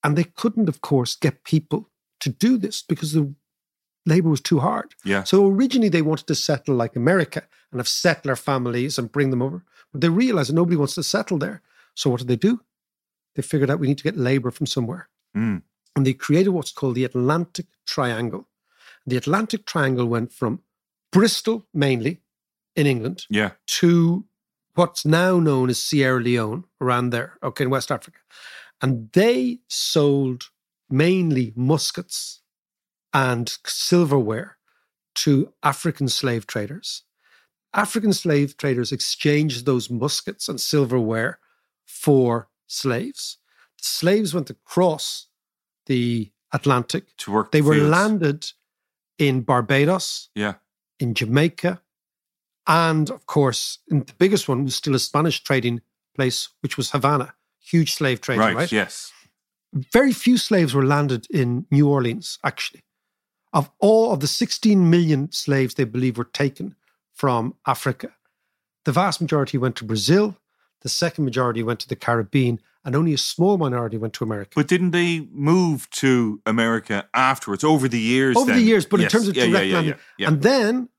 And 0.04 0.18
they 0.18 0.26
couldn't, 0.26 0.70
of 0.70 0.82
course, 0.82 1.16
get 1.16 1.44
people 1.44 1.90
to 2.20 2.30
do 2.30 2.58
this 2.58 2.82
because 2.82 3.14
the 3.14 3.34
labor 4.06 4.30
was 4.30 4.42
too 4.42 4.60
hard. 4.60 4.94
yeah. 5.06 5.24
So 5.24 5.48
originally 5.48 5.90
they 5.90 6.02
wanted 6.02 6.28
to 6.28 6.36
settle 6.36 6.76
like 6.76 6.96
America 6.96 7.44
and 7.72 7.80
have 7.80 7.88
settler 7.88 8.36
families 8.36 8.98
and 9.00 9.12
bring 9.12 9.30
them 9.30 9.42
over, 9.42 9.64
but 9.92 10.02
they 10.02 10.10
realized 10.10 10.50
that 10.50 10.56
nobody 10.56 10.76
wants 10.78 10.96
to 10.96 11.04
settle 11.04 11.38
there. 11.38 11.62
So 11.96 12.10
what 12.10 12.20
did 12.20 12.28
they 12.28 12.36
do? 12.36 12.60
They 13.36 13.42
figured 13.42 13.70
out 13.70 13.80
we 13.80 13.88
need 13.88 13.98
to 14.00 14.04
get 14.04 14.18
labor 14.18 14.52
from 14.52 14.68
somewhere 14.68 15.08
Mm. 15.36 15.62
and 15.96 16.06
they 16.06 16.14
created 16.14 16.50
what's 16.52 16.72
called 16.72 16.96
the 16.96 17.06
Atlantic 17.06 17.66
Triangle. 17.86 18.48
The 19.08 19.18
Atlantic 19.18 19.66
Triangle 19.66 20.06
went 20.06 20.32
from 20.34 20.62
Bristol, 21.12 21.66
mainly 21.74 22.22
in 22.76 22.86
England, 22.88 23.26
Yeah. 23.30 23.52
to 23.80 24.26
what's 24.76 25.06
now 25.06 25.40
known 25.40 25.70
as 25.70 25.82
Sierra 25.84 26.20
Leone, 26.22 26.66
around 26.82 27.10
there, 27.12 27.38
okay, 27.42 27.64
in 27.64 27.70
West 27.70 27.92
Africa. 27.92 28.20
And 28.84 29.10
they 29.14 29.60
sold 29.70 30.50
mainly 30.90 31.54
muskets 31.56 32.42
and 33.14 33.58
silverware 33.66 34.58
to 35.16 35.54
African 35.64 36.10
slave 36.10 36.46
traders. 36.46 37.04
African 37.74 38.14
slave 38.14 38.58
traders 38.58 38.92
exchanged 38.92 39.66
those 39.66 39.90
muskets 39.90 40.50
and 40.50 40.60
silverware 40.60 41.40
for 41.86 42.50
slaves. 42.68 43.38
The 43.80 43.86
Slaves 43.86 44.34
went 44.34 44.50
across 44.50 45.28
the 45.86 46.32
Atlantic. 46.52 47.16
To 47.20 47.32
work. 47.32 47.52
They 47.52 47.62
the 47.62 47.68
were 47.68 47.76
fields. 47.76 47.90
landed 47.90 48.52
in 49.18 49.42
Barbados, 49.42 50.30
Yeah. 50.36 50.56
in 51.00 51.14
Jamaica, 51.14 51.82
and 52.68 53.10
of 53.10 53.26
course, 53.28 53.80
in 53.90 54.00
the 54.04 54.14
biggest 54.14 54.48
one 54.50 54.66
was 54.66 54.76
still 54.76 54.94
a 54.96 55.00
Spanish 55.00 55.42
trading 55.44 55.82
place, 56.16 56.50
which 56.62 56.78
was 56.78 56.92
Havana. 56.92 57.34
Huge 57.64 57.94
slave 57.94 58.20
trade, 58.22 58.40
Right. 58.40 58.56
right? 58.56 58.72
Yes. 58.72 59.12
Very 59.92 60.12
few 60.14 60.38
slaves 60.38 60.74
were 60.74 60.86
landed 60.86 61.26
in 61.30 61.66
New 61.72 61.88
Orleans, 61.88 62.38
actually. 62.44 62.84
Of 63.54 63.70
all 63.80 64.12
of 64.12 64.20
the 64.20 64.28
16 64.28 64.90
million 64.90 65.32
slaves 65.32 65.76
they 65.76 65.84
believe 65.86 66.18
were 66.18 66.24
taken 66.26 66.76
from 67.14 67.56
Africa, 67.66 68.10
the 68.86 68.92
vast 68.92 69.22
majority 69.22 69.58
went 69.58 69.76
to 69.78 69.86
Brazil, 69.86 70.38
the 70.82 70.90
second 70.90 71.24
majority 71.26 71.64
went 71.64 71.80
to 71.80 71.88
the 71.88 71.96
Caribbean, 71.96 72.60
and 72.84 72.96
only 72.96 73.14
a 73.14 73.18
small 73.18 73.58
minority 73.58 73.98
went 73.98 74.14
to 74.16 74.24
America. 74.26 74.52
But 74.56 74.68
didn't 74.68 74.92
they 74.92 75.22
move 75.32 75.90
to 75.92 76.42
America 76.46 77.08
afterwards 77.14 77.64
over 77.64 77.88
the 77.88 78.00
years? 78.00 78.36
over 78.36 78.52
the 78.54 78.60
years, 78.62 78.86
but 78.86 79.00
Yes. 79.00 79.14
in 79.14 79.18
terms 79.20 79.28
of 79.30 79.38
yeah, 79.38 79.46
direct 79.46 79.68
yeah, 79.68 79.80
yeah, 79.80 79.94
yeah. 80.18 80.28
And 80.28 80.42
then 80.42 80.90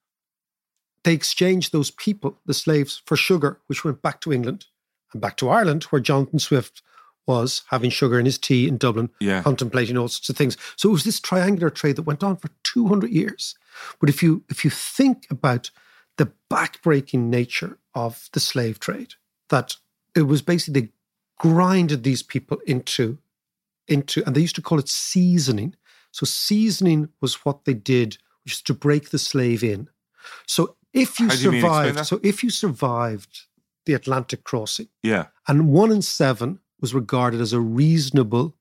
they 1.03 1.13
exchanged 1.13 1.73
those 1.73 1.91
people, 1.91 2.41
the 2.47 2.55
slaves, 2.55 3.03
for 3.05 3.17
sugar, 3.17 3.61
which 3.67 3.85
went 3.85 4.01
back 4.01 4.21
to 4.23 4.33
England 4.33 4.67
and 5.15 5.21
back 5.21 5.37
to 5.39 5.49
Ireland, 5.49 5.85
where 5.85 6.01
Jonathan 6.01 6.39
Swift 6.39 6.83
was 7.27 7.63
having 7.69 7.89
sugar 7.89 8.19
in 8.19 8.27
his 8.27 8.37
tea 8.37 8.69
in 8.69 8.77
Dublin, 8.77 9.09
Yeah. 9.19 9.43
contemplating 9.43 9.97
all 9.97 10.09
sorts 10.09 10.29
of 10.29 10.37
things. 10.37 10.59
So 10.77 10.91
it 10.91 10.93
was 10.93 11.05
this 11.05 11.21
triangular 11.21 11.71
trade 11.71 11.97
that 11.97 12.03
went 12.03 12.23
on 12.23 12.37
for 12.37 12.51
200 12.65 13.11
years. 13.11 13.55
But 13.99 14.11
if 14.11 14.23
you 14.23 14.45
if 14.51 14.65
you 14.65 14.71
think 14.71 15.27
about 15.31 15.71
the 16.17 16.31
backbreaking 16.51 17.25
nature 17.25 17.79
of 17.95 18.29
the 18.33 18.41
slave 18.41 18.79
trade. 18.79 19.15
That 19.49 19.77
it 20.15 20.23
was 20.23 20.43
basically 20.43 20.81
they 20.81 20.89
grinded 21.39 22.03
these 22.03 22.23
people 22.23 22.59
into 22.67 23.19
into, 23.87 24.25
and 24.25 24.35
they 24.35 24.41
used 24.41 24.55
to 24.55 24.63
call 24.63 24.79
it 24.79 24.89
seasoning. 24.89 25.75
So 26.11 26.25
seasoning 26.25 27.11
was 27.21 27.45
what 27.45 27.65
they 27.65 27.75
did, 27.75 28.17
which 28.45 28.55
is 28.55 28.63
to 28.63 28.75
break 28.75 29.11
the 29.11 29.19
slave 29.19 29.63
in. 29.63 29.89
So 30.47 30.77
if 30.93 31.21
you 31.21 31.29
How 31.29 31.35
do 31.35 31.43
you 31.43 31.61
survived, 31.61 32.07
so 32.07 32.21
if 32.23 32.43
you 32.43 32.49
survived 32.51 33.43
the 33.87 33.95
Atlantic 33.95 34.45
crossing, 34.45 34.89
Yeah. 35.03 35.27
and 35.49 35.69
one 35.69 35.91
in 35.93 36.03
seven 36.03 36.61
was 36.81 36.95
regarded 36.95 37.41
as 37.41 37.53
a 37.53 37.61
reasonable 37.61 38.57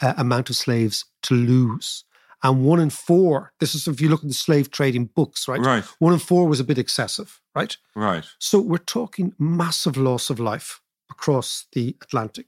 uh, 0.00 0.14
amount 0.16 0.50
of 0.50 0.56
slaves 0.56 1.04
to 1.22 1.34
lose. 1.34 2.04
And 2.42 2.62
one 2.64 2.78
in 2.80 2.90
four, 2.90 3.52
this 3.58 3.74
is 3.74 3.88
if 3.88 4.00
you 4.02 4.08
look 4.10 4.22
at 4.22 4.28
the 4.28 4.34
slave 4.34 4.70
trading 4.70 5.06
books, 5.06 5.48
right? 5.48 5.60
Right. 5.60 5.84
One 5.98 6.12
in 6.12 6.18
four 6.18 6.46
was 6.46 6.60
a 6.60 6.64
bit 6.64 6.76
excessive, 6.78 7.40
right? 7.54 7.74
Right. 7.96 8.24
So 8.38 8.60
we're 8.60 8.78
talking 8.78 9.32
massive 9.38 9.96
loss 9.96 10.28
of 10.28 10.38
life 10.38 10.80
across 11.10 11.66
the 11.72 11.96
Atlantic. 12.02 12.46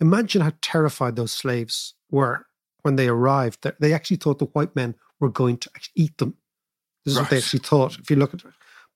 Imagine 0.00 0.42
how 0.42 0.52
terrified 0.60 1.16
those 1.16 1.32
slaves 1.32 1.94
were 2.10 2.46
when 2.82 2.96
they 2.96 3.08
arrived. 3.08 3.66
They 3.80 3.94
actually 3.94 4.18
thought 4.18 4.38
the 4.40 4.46
white 4.46 4.76
men 4.76 4.94
were 5.20 5.30
going 5.30 5.56
to 5.58 5.70
eat 5.94 6.18
them. 6.18 6.34
This 7.04 7.14
is 7.14 7.20
what 7.20 7.30
they 7.30 7.38
actually 7.38 7.60
thought, 7.60 7.98
if 7.98 8.10
you 8.10 8.16
look 8.16 8.34
at 8.34 8.44
it. 8.44 8.52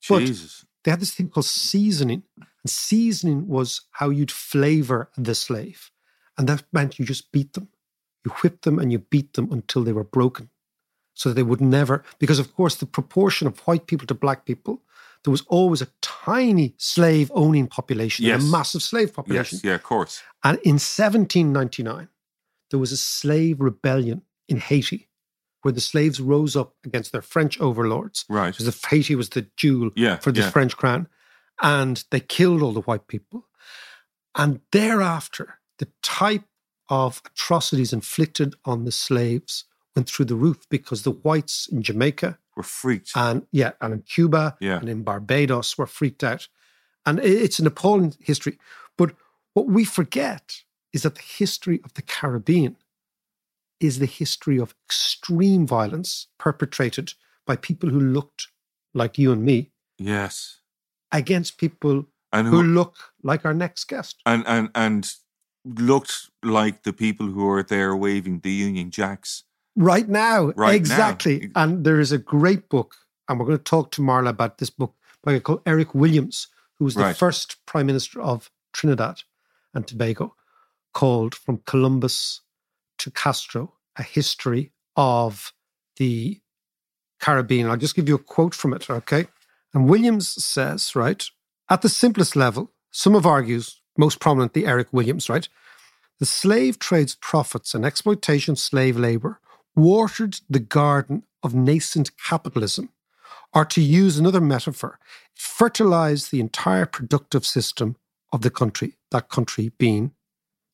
But 0.08 0.20
Jesus. 0.20 0.66
they 0.82 0.90
had 0.90 1.00
this 1.00 1.14
thing 1.14 1.30
called 1.30 1.46
seasoning. 1.46 2.22
And 2.64 2.70
seasoning 2.70 3.46
was 3.46 3.82
how 3.92 4.10
you'd 4.10 4.30
flavor 4.32 5.10
the 5.16 5.34
slave. 5.34 5.90
And 6.38 6.48
that 6.48 6.64
meant 6.72 6.98
you 6.98 7.04
just 7.04 7.30
beat 7.30 7.52
them. 7.52 7.68
You 8.24 8.32
whipped 8.42 8.62
them 8.64 8.78
and 8.78 8.90
you 8.90 8.98
beat 9.00 9.34
them 9.34 9.52
until 9.52 9.84
they 9.84 9.92
were 9.92 10.04
broken. 10.04 10.48
So 11.16 11.28
that 11.28 11.34
they 11.34 11.42
would 11.44 11.60
never, 11.60 12.02
because 12.18 12.40
of 12.40 12.52
course, 12.56 12.74
the 12.76 12.86
proportion 12.86 13.46
of 13.46 13.58
white 13.60 13.86
people 13.86 14.06
to 14.08 14.14
black 14.14 14.44
people, 14.46 14.82
there 15.22 15.30
was 15.30 15.42
always 15.48 15.80
a 15.80 15.86
tiny 16.02 16.74
slave 16.76 17.30
owning 17.34 17.68
population 17.68 18.24
Yes. 18.24 18.42
a 18.42 18.46
massive 18.46 18.82
slave 18.82 19.14
population. 19.14 19.58
Yes. 19.62 19.64
Yeah. 19.64 19.74
Of 19.74 19.84
course. 19.84 20.22
And 20.42 20.58
in 20.64 20.78
1799, 20.78 22.08
there 22.70 22.80
was 22.80 22.90
a 22.92 22.96
slave 22.96 23.60
rebellion 23.60 24.22
in 24.48 24.56
Haiti 24.58 25.08
where 25.62 25.72
the 25.72 25.80
slaves 25.80 26.20
rose 26.20 26.56
up 26.56 26.74
against 26.84 27.12
their 27.12 27.22
French 27.22 27.60
overlords 27.60 28.24
Right. 28.28 28.50
because 28.52 28.66
the 28.66 28.88
Haiti 28.88 29.14
was 29.14 29.28
the 29.30 29.46
jewel 29.56 29.90
Yeah, 29.94 30.16
for 30.16 30.32
the 30.32 30.40
yeah. 30.40 30.50
French 30.50 30.76
crown, 30.76 31.06
and 31.62 32.04
they 32.10 32.20
killed 32.20 32.62
all 32.62 32.72
the 32.72 32.80
white 32.82 33.06
people. 33.06 33.46
And 34.34 34.60
thereafter, 34.72 35.60
the 35.78 35.88
type 36.02 36.44
of 36.88 37.22
atrocities 37.26 37.92
inflicted 37.92 38.54
on 38.64 38.84
the 38.84 38.92
slaves 38.92 39.64
went 39.94 40.08
through 40.08 40.26
the 40.26 40.34
roof 40.34 40.66
because 40.68 41.02
the 41.02 41.12
whites 41.12 41.68
in 41.70 41.82
Jamaica 41.82 42.38
were 42.56 42.62
freaked. 42.62 43.12
and 43.14 43.46
yeah, 43.52 43.72
and 43.80 43.92
in 43.94 44.02
Cuba 44.02 44.56
Yeah. 44.60 44.78
and 44.78 44.88
in 44.88 45.02
Barbados 45.02 45.78
were 45.78 45.86
freaked 45.86 46.22
out. 46.24 46.48
And 47.06 47.18
it's 47.20 47.58
an 47.58 47.66
appalling 47.66 48.14
history. 48.20 48.58
But 48.96 49.14
what 49.54 49.66
we 49.66 49.84
forget 49.84 50.62
is 50.92 51.02
that 51.02 51.14
the 51.16 51.22
history 51.22 51.80
of 51.84 51.94
the 51.94 52.02
Caribbean 52.02 52.76
is 53.80 53.98
the 53.98 54.06
history 54.06 54.58
of 54.58 54.74
extreme 54.86 55.66
violence 55.66 56.28
perpetrated 56.38 57.14
by 57.46 57.56
people 57.56 57.88
who 57.90 58.00
looked 58.00 58.48
like 58.94 59.18
you 59.18 59.32
and 59.32 59.42
me 59.44 59.70
yes. 59.98 60.60
Against 61.14 61.56
people 61.58 62.06
And 62.32 62.48
who 62.48 62.56
who 62.60 62.62
look 62.62 62.96
like 63.22 63.44
our 63.46 63.54
next 63.54 63.84
guest. 63.88 64.20
and 64.26 64.44
and 64.46 64.68
and 64.74 65.10
looked 65.64 66.30
like 66.42 66.82
the 66.82 66.92
people 66.92 67.26
who 67.26 67.48
are 67.48 67.62
there 67.62 67.96
waving 67.96 68.40
the 68.40 68.50
Union 68.52 68.90
Jacks. 68.90 69.44
Right 69.76 70.08
now, 70.08 70.52
Right 70.56 70.72
now. 70.72 70.82
exactly. 70.82 71.50
And 71.54 71.84
there 71.84 71.98
is 72.00 72.12
a 72.12 72.18
great 72.18 72.68
book, 72.68 72.94
and 73.28 73.38
we're 73.40 73.46
going 73.46 73.58
to 73.58 73.64
talk 73.64 73.90
to 73.92 74.02
Marla 74.02 74.28
about 74.30 74.58
this 74.58 74.70
book 74.70 74.94
by 75.22 75.32
a 75.32 75.34
guy 75.36 75.40
called 75.40 75.62
Eric 75.64 75.94
Williams, 75.94 76.48
who 76.78 76.84
was 76.84 76.94
the 76.94 77.02
Right. 77.02 77.16
first 77.16 77.56
Prime 77.66 77.86
Minister 77.86 78.20
of 78.20 78.50
Trinidad 78.72 79.22
and 79.72 79.86
Tobago, 79.86 80.34
called 80.92 81.34
From 81.34 81.58
Columbus 81.66 82.42
to 82.98 83.10
Castro, 83.10 83.72
a 83.96 84.02
history 84.02 84.72
of 84.96 85.52
the 85.96 86.40
Caribbean. 87.20 87.68
I'll 87.70 87.76
just 87.76 87.96
give 87.96 88.08
you 88.08 88.16
a 88.16 88.18
quote 88.34 88.54
from 88.54 88.74
it, 88.74 88.88
okay? 88.90 89.26
And 89.74 89.88
Williams 89.88 90.28
says, 90.42 90.94
right, 90.94 91.22
at 91.68 91.82
the 91.82 91.88
simplest 91.88 92.36
level, 92.36 92.72
some 92.92 93.14
have 93.14 93.26
argued, 93.26 93.66
most 93.98 94.20
prominently 94.20 94.66
Eric 94.66 94.88
Williams, 94.92 95.28
right? 95.28 95.48
The 96.20 96.26
slave 96.26 96.78
trade's 96.78 97.16
profits 97.16 97.74
and 97.74 97.84
exploitation 97.84 98.52
of 98.52 98.58
slave 98.58 98.96
labor 98.96 99.40
watered 99.74 100.38
the 100.48 100.60
garden 100.60 101.24
of 101.42 101.54
nascent 101.54 102.16
capitalism, 102.16 102.90
or 103.52 103.64
to 103.64 103.80
use 103.80 104.16
another 104.16 104.40
metaphor, 104.40 105.00
fertilized 105.34 106.30
the 106.30 106.40
entire 106.40 106.86
productive 106.86 107.44
system 107.44 107.96
of 108.32 108.42
the 108.42 108.50
country, 108.50 108.94
that 109.10 109.28
country 109.28 109.72
being 109.76 110.12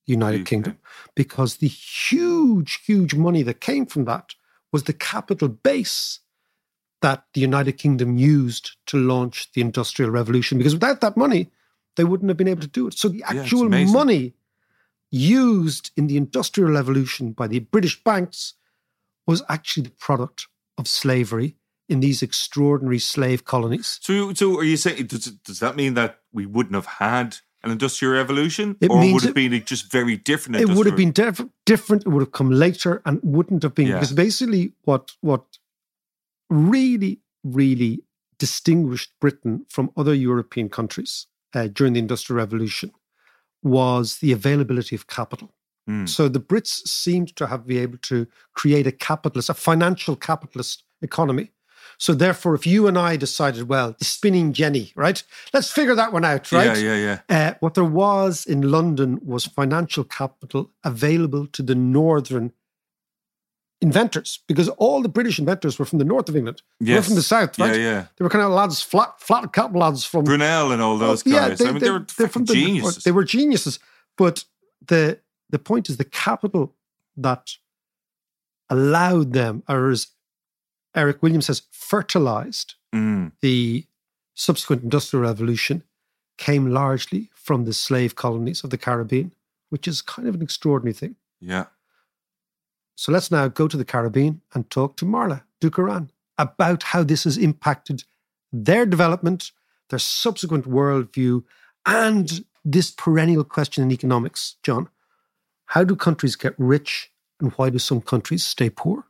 the 0.07 0.13
United. 0.13 0.45
Kingdom, 0.45 0.79
because 1.15 1.57
the 1.57 1.69
huge, 1.69 2.83
huge 2.85 3.15
money 3.15 3.43
that 3.43 3.61
came 3.61 3.87
from 3.87 4.05
that 4.05 4.35
was 4.73 4.85
the 4.85 4.93
capital 4.93 5.49
base 5.49 6.21
that 7.03 7.25
the 7.35 7.41
United 7.41 7.73
Kingdom 7.73 8.19
used 8.19 8.77
to 8.87 8.99
launch 8.99 9.51
the 9.53 9.61
Industrial 9.61 10.11
Revolution. 10.11 10.59
Because 10.59 10.75
without 10.75 11.01
that 11.01 11.17
money, 11.17 11.51
they 11.97 12.05
wouldn't 12.05 12.29
have 12.29 12.37
been 12.37 12.49
able 12.49 12.63
to 12.63 12.69
do 12.69 12.87
it. 12.87 12.95
So 12.95 13.09
the 13.09 13.23
actual 13.27 13.67
amazing. 13.67 13.93
money 13.95 14.35
used 15.11 15.91
in 15.97 16.07
the 16.07 16.17
Industrial 16.17 16.71
Revolution 16.71 17.33
by 17.33 17.47
the 17.49 17.61
British 17.61 18.03
banks 18.05 18.55
was 19.27 19.43
actually 19.49 19.85
the 19.85 19.91
product 19.91 20.47
of 20.79 20.87
slavery 20.87 21.57
in 21.89 22.01
these 22.01 22.23
extraordinary 22.23 22.99
slave 23.01 23.45
colonies. 23.45 23.99
So, 24.03 24.33
so 24.35 24.59
are 24.59 24.65
you 24.65 24.77
saying 24.77 25.07
does, 25.07 25.25
does 25.27 25.59
that 25.59 25.75
mean 25.77 25.95
that 25.95 26.21
we 26.33 26.47
wouldn't 26.47 26.75
have 26.75 26.87
had 26.87 27.37
an 27.63 27.71
industrial 27.71 28.15
revolution, 28.15 28.77
It 28.81 28.91
or 28.91 28.99
would 29.13 29.25
it 29.25 29.31
it- 29.31 29.35
been 29.35 29.65
just 29.65 29.91
very 29.91 30.17
different? 30.17 30.61
It 30.61 30.69
would 30.71 30.87
have 30.87 30.97
been 30.97 31.11
diff- 31.13 31.45
different. 31.67 32.07
It 32.07 32.09
would 32.09 32.21
have 32.23 32.33
come 32.33 32.51
later 32.51 33.03
and 33.05 33.21
wouldn't 33.23 33.63
have 33.65 33.75
been 33.75 33.89
Yeah. 33.89 33.95
because 33.95 34.13
basically 34.13 34.73
what 34.83 35.11
what 35.21 35.45
really 36.51 37.21
really 37.43 38.03
distinguished 38.39 39.13
Britain 39.21 39.65
from 39.69 39.91
other 39.97 40.15
European 40.15 40.69
countries 40.69 41.27
uh, 41.55 41.69
during 41.69 41.93
the 41.93 42.01
Industrial 42.01 42.37
Revolution 42.39 42.91
was 43.63 44.19
the 44.19 44.33
availability 44.33 44.97
of 44.97 45.07
capital. 45.07 45.53
Mm. 45.89 46.09
So 46.09 46.29
the 46.29 46.41
Brits 46.41 46.87
seemed 46.89 47.37
to 47.37 47.47
have 47.47 47.67
been 47.67 47.83
able 47.83 47.99
to 47.99 48.27
create 48.55 48.87
a 48.87 48.93
capitalist, 48.93 49.51
a 49.51 49.55
financial 49.55 50.17
capitalist 50.17 50.85
economy. 51.03 51.53
So 51.99 52.15
therefore, 52.15 52.55
if 52.55 52.67
you 52.67 52.87
and 52.87 52.99
I 52.99 53.17
decided, 53.17 53.69
well, 53.69 53.95
the 53.99 54.07
spinning 54.07 54.55
jenny, 54.55 54.93
right? 54.97 55.23
Let's 55.53 55.71
figure 55.71 55.95
that 55.95 56.13
one 56.13 56.25
out, 56.25 56.51
right? 56.51 56.79
Yeah, 56.79 56.95
yeah, 56.95 57.19
yeah. 57.29 57.49
Uh, 57.51 57.55
what 57.61 57.75
there 57.75 57.85
was 57.85 58.47
in 58.47 58.63
London 58.63 59.21
was 59.23 59.45
financial 59.45 60.05
capital 60.05 60.71
available 60.83 61.47
to 61.49 61.63
the 61.63 61.75
northern 61.75 62.53
inventors 63.83 64.41
because 64.47 64.69
all 64.71 65.01
the 65.03 65.09
British 65.09 65.39
inventors 65.39 65.79
were 65.79 65.85
from 65.87 65.99
the 65.99 66.05
north 66.05 66.29
of 66.29 66.37
England. 66.37 66.63
They 66.81 66.95
were 66.95 67.03
from 67.03 67.15
the 67.15 67.23
south, 67.23 67.59
right? 67.59 67.75
Yeah, 67.77 67.81
yeah. 67.93 68.07
They 68.17 68.23
were 68.25 68.29
kind 68.31 68.45
of 68.45 68.51
lads, 68.51 68.83
flat, 68.83 69.15
flat 69.21 69.53
cap 69.53 69.75
lads 69.75 70.05
from 70.05 70.25
Brunel 70.25 70.73
and 70.73 70.83
all 70.83 70.99
those 70.99 71.23
guys. 71.23 71.61
I 71.61 71.73
mean, 71.73 71.79
they, 71.81 71.91
were 71.91 72.05
they're 72.17 72.27
the- 72.29 72.45
geniuses. 72.55 73.05
They 73.05 73.13
were 73.13 73.25
geniuses. 73.25 73.79
But 74.19 74.45
the 74.87 75.19
the 75.49 75.59
point 75.59 75.89
is 75.89 75.97
the 75.97 76.05
capital 76.05 76.75
that 77.17 77.53
allowed 78.69 79.33
them, 79.33 79.63
or 79.69 79.91
as 79.91 80.09
Eric 80.95 81.23
Williams 81.23 81.47
says, 81.47 81.63
fertilized 81.71 82.75
Mm, 82.93 83.31
the 83.41 83.87
subsequent 84.35 84.83
industrial 84.83 85.23
revolution 85.23 85.85
came 86.39 86.71
largely 86.71 87.31
from 87.35 87.65
the 87.65 87.73
slave 87.73 88.17
colonies 88.17 88.65
of 88.65 88.71
the 88.71 88.77
Caribbean, 88.79 89.33
which 89.69 89.87
is 89.87 90.03
kind 90.03 90.27
of 90.27 90.35
an 90.35 90.43
extraordinary 90.43 90.93
thing. 90.93 91.15
yeah. 91.41 91.67
So 93.01 93.13
let's 93.13 93.31
now 93.31 93.49
go 93.49 93.67
to 93.67 93.79
the 93.79 93.85
Caribbean 93.87 94.43
and 94.53 94.69
talk 94.69 94.99
to 94.99 95.07
Marla 95.07 95.45
Dukharan 95.59 96.11
about 96.37 96.83
how 96.83 97.03
this 97.03 97.25
has 97.25 97.39
impacted 97.39 98.05
their 98.53 98.85
development, 98.85 99.53
their 99.89 99.99
subsequent 99.99 100.67
worldview, 100.67 101.43
and 101.87 102.45
this 102.63 102.91
perennial 102.91 103.43
question 103.43 103.83
in 103.83 103.91
economics. 103.91 104.57
John, 104.63 104.91
how 105.65 105.83
do 105.83 105.97
countries 105.97 106.37
get 106.37 106.53
rich 106.59 107.11
and 107.41 107.53
why 107.53 107.71
do 107.71 107.79
some 107.79 108.03
countries 108.03 108.45
stay 108.45 108.69
poor? 108.69 109.07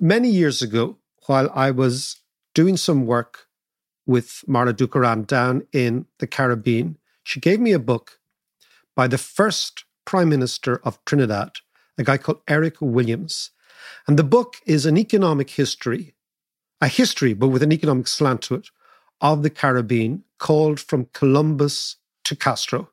Many 0.00 0.30
years 0.30 0.60
ago, 0.60 0.96
while 1.28 1.52
I 1.54 1.70
was 1.70 2.20
doing 2.52 2.76
some 2.76 3.06
work 3.06 3.46
with 4.06 4.42
Marla 4.48 4.72
Dukharan 4.72 5.24
down 5.24 5.68
in 5.72 6.06
the 6.18 6.26
Caribbean, 6.26 6.98
she 7.22 7.38
gave 7.38 7.60
me 7.60 7.70
a 7.70 7.78
book 7.78 8.18
by 8.96 9.06
the 9.06 9.18
first 9.18 9.84
Prime 10.04 10.28
Minister 10.28 10.80
of 10.82 10.98
Trinidad, 11.04 11.52
a 12.02 12.04
guy 12.04 12.18
called 12.18 12.40
Eric 12.48 12.76
Williams. 12.80 13.50
And 14.06 14.18
the 14.18 14.24
book 14.24 14.56
is 14.66 14.86
an 14.86 14.96
economic 14.96 15.50
history, 15.50 16.14
a 16.80 16.88
history, 16.88 17.32
but 17.32 17.48
with 17.48 17.62
an 17.62 17.72
economic 17.72 18.08
slant 18.08 18.42
to 18.42 18.56
it, 18.56 18.68
of 19.20 19.42
the 19.42 19.50
Caribbean 19.50 20.24
called 20.38 20.80
From 20.80 21.06
Columbus 21.12 21.96
to 22.24 22.36
Castro. 22.36 22.90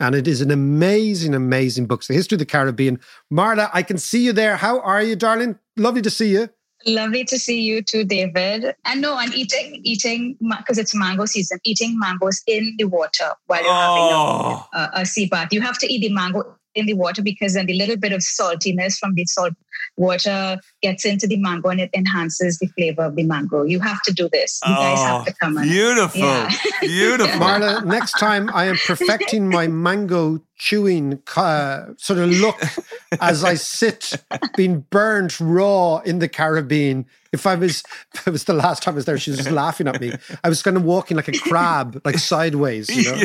And 0.00 0.14
it 0.14 0.26
is 0.26 0.40
an 0.40 0.50
amazing, 0.50 1.34
amazing 1.34 1.86
book. 1.86 2.00
It's 2.00 2.08
the 2.08 2.14
history 2.14 2.36
of 2.36 2.40
the 2.40 2.46
Caribbean. 2.46 3.00
Marla, 3.32 3.70
I 3.72 3.82
can 3.82 3.98
see 3.98 4.24
you 4.24 4.32
there. 4.32 4.56
How 4.56 4.80
are 4.80 5.02
you, 5.02 5.16
darling? 5.16 5.58
Lovely 5.76 6.02
to 6.02 6.10
see 6.10 6.30
you. 6.30 6.48
Lovely 6.86 7.24
to 7.24 7.38
see 7.38 7.60
you 7.62 7.82
too, 7.82 8.04
David. 8.04 8.74
And 8.84 9.00
no, 9.00 9.18
and 9.18 9.32
eating, 9.34 9.80
eating, 9.84 10.36
because 10.58 10.78
it's 10.78 10.94
mango 10.94 11.24
season, 11.24 11.58
eating 11.64 11.98
mangoes 11.98 12.42
in 12.46 12.74
the 12.78 12.84
water 12.84 13.32
while 13.46 13.62
you're 13.62 13.72
oh. 13.72 14.66
having 14.72 14.82
a, 14.82 14.86
oh. 14.86 14.98
a, 14.98 15.00
a 15.02 15.06
sea 15.06 15.26
bath. 15.26 15.48
You 15.52 15.62
have 15.62 15.78
to 15.78 15.92
eat 15.92 16.00
the 16.00 16.12
mango 16.12 16.56
in 16.74 16.86
the 16.86 16.94
water 16.94 17.22
because 17.22 17.54
then 17.54 17.66
the 17.66 17.74
little 17.74 17.96
bit 17.96 18.12
of 18.12 18.20
saltiness 18.20 18.98
from 18.98 19.14
the 19.14 19.24
salt 19.26 19.54
water 19.96 20.58
gets 20.82 21.04
into 21.04 21.26
the 21.26 21.36
mango 21.36 21.68
and 21.68 21.80
it 21.80 21.90
enhances 21.94 22.58
the 22.58 22.66
flavor 22.68 23.02
of 23.02 23.16
the 23.16 23.22
mango. 23.22 23.62
You 23.62 23.80
have 23.80 24.02
to 24.02 24.12
do 24.12 24.28
this. 24.32 24.60
You 24.66 24.74
oh, 24.76 24.80
guys 24.80 24.98
have 24.98 25.22
oh, 25.22 25.24
to 25.24 25.34
come 25.34 25.58
on. 25.58 25.64
Beautiful. 25.64 26.20
Yeah. 26.20 26.50
Beautiful. 26.80 27.40
Marla, 27.40 27.84
next 27.84 28.12
time 28.12 28.50
I 28.52 28.64
am 28.64 28.76
perfecting 28.86 29.48
my 29.48 29.66
mango 29.66 30.40
chewing 30.56 31.20
uh, 31.36 31.86
sort 31.96 32.18
of 32.18 32.30
look 32.30 32.60
as 33.20 33.44
I 33.44 33.54
sit 33.54 34.14
being 34.56 34.80
burned 34.90 35.40
raw 35.40 35.98
in 35.98 36.18
the 36.18 36.28
Caribbean. 36.28 37.06
If 37.34 37.46
I 37.46 37.56
was, 37.56 37.82
if 38.14 38.26
it 38.26 38.30
was 38.30 38.44
the 38.44 38.54
last 38.54 38.82
time 38.82 38.94
I 38.94 38.96
was 38.96 39.04
there, 39.04 39.18
she 39.18 39.30
was 39.30 39.38
just 39.38 39.50
laughing 39.50 39.88
at 39.88 40.00
me. 40.00 40.12
I 40.42 40.48
was 40.48 40.62
kind 40.62 40.76
of 40.76 40.84
walking 40.84 41.16
like 41.16 41.28
a 41.28 41.32
crab, 41.32 42.00
like 42.04 42.18
sideways. 42.18 42.88
You 42.88 43.02
know, 43.10 43.22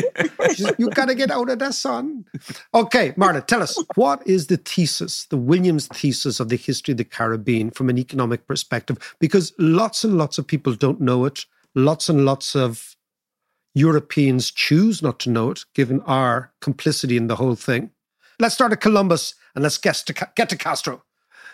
you 0.78 0.90
got 0.90 1.06
to 1.06 1.14
get 1.14 1.30
out 1.30 1.48
of 1.48 1.58
the 1.60 1.72
sun. 1.72 2.26
Okay, 2.74 3.12
Marla, 3.12 3.46
tell 3.46 3.62
us 3.62 3.82
what 3.94 4.26
is 4.26 4.48
the 4.48 4.56
thesis, 4.56 5.26
the 5.26 5.36
Williams 5.38 5.86
thesis 5.86 6.40
of 6.40 6.48
the 6.48 6.56
history 6.56 6.92
of 6.92 6.98
the 6.98 7.04
Caribbean 7.04 7.70
from 7.70 7.88
an 7.88 7.98
economic 7.98 8.46
perspective? 8.46 9.16
Because 9.20 9.52
lots 9.58 10.04
and 10.04 10.18
lots 10.18 10.36
of 10.36 10.46
people 10.46 10.74
don't 10.74 11.00
know 11.00 11.24
it. 11.24 11.46
Lots 11.74 12.08
and 12.08 12.24
lots 12.24 12.56
of 12.56 12.96
Europeans 13.74 14.50
choose 14.50 15.02
not 15.02 15.20
to 15.20 15.30
know 15.30 15.52
it, 15.52 15.64
given 15.74 16.00
our 16.00 16.52
complicity 16.60 17.16
in 17.16 17.28
the 17.28 17.36
whole 17.36 17.54
thing. 17.54 17.90
Let's 18.40 18.54
start 18.54 18.72
at 18.72 18.80
Columbus 18.80 19.34
and 19.54 19.62
let's 19.62 19.78
get 19.78 19.94
to, 20.06 20.28
get 20.34 20.48
to 20.48 20.56
Castro. 20.56 21.02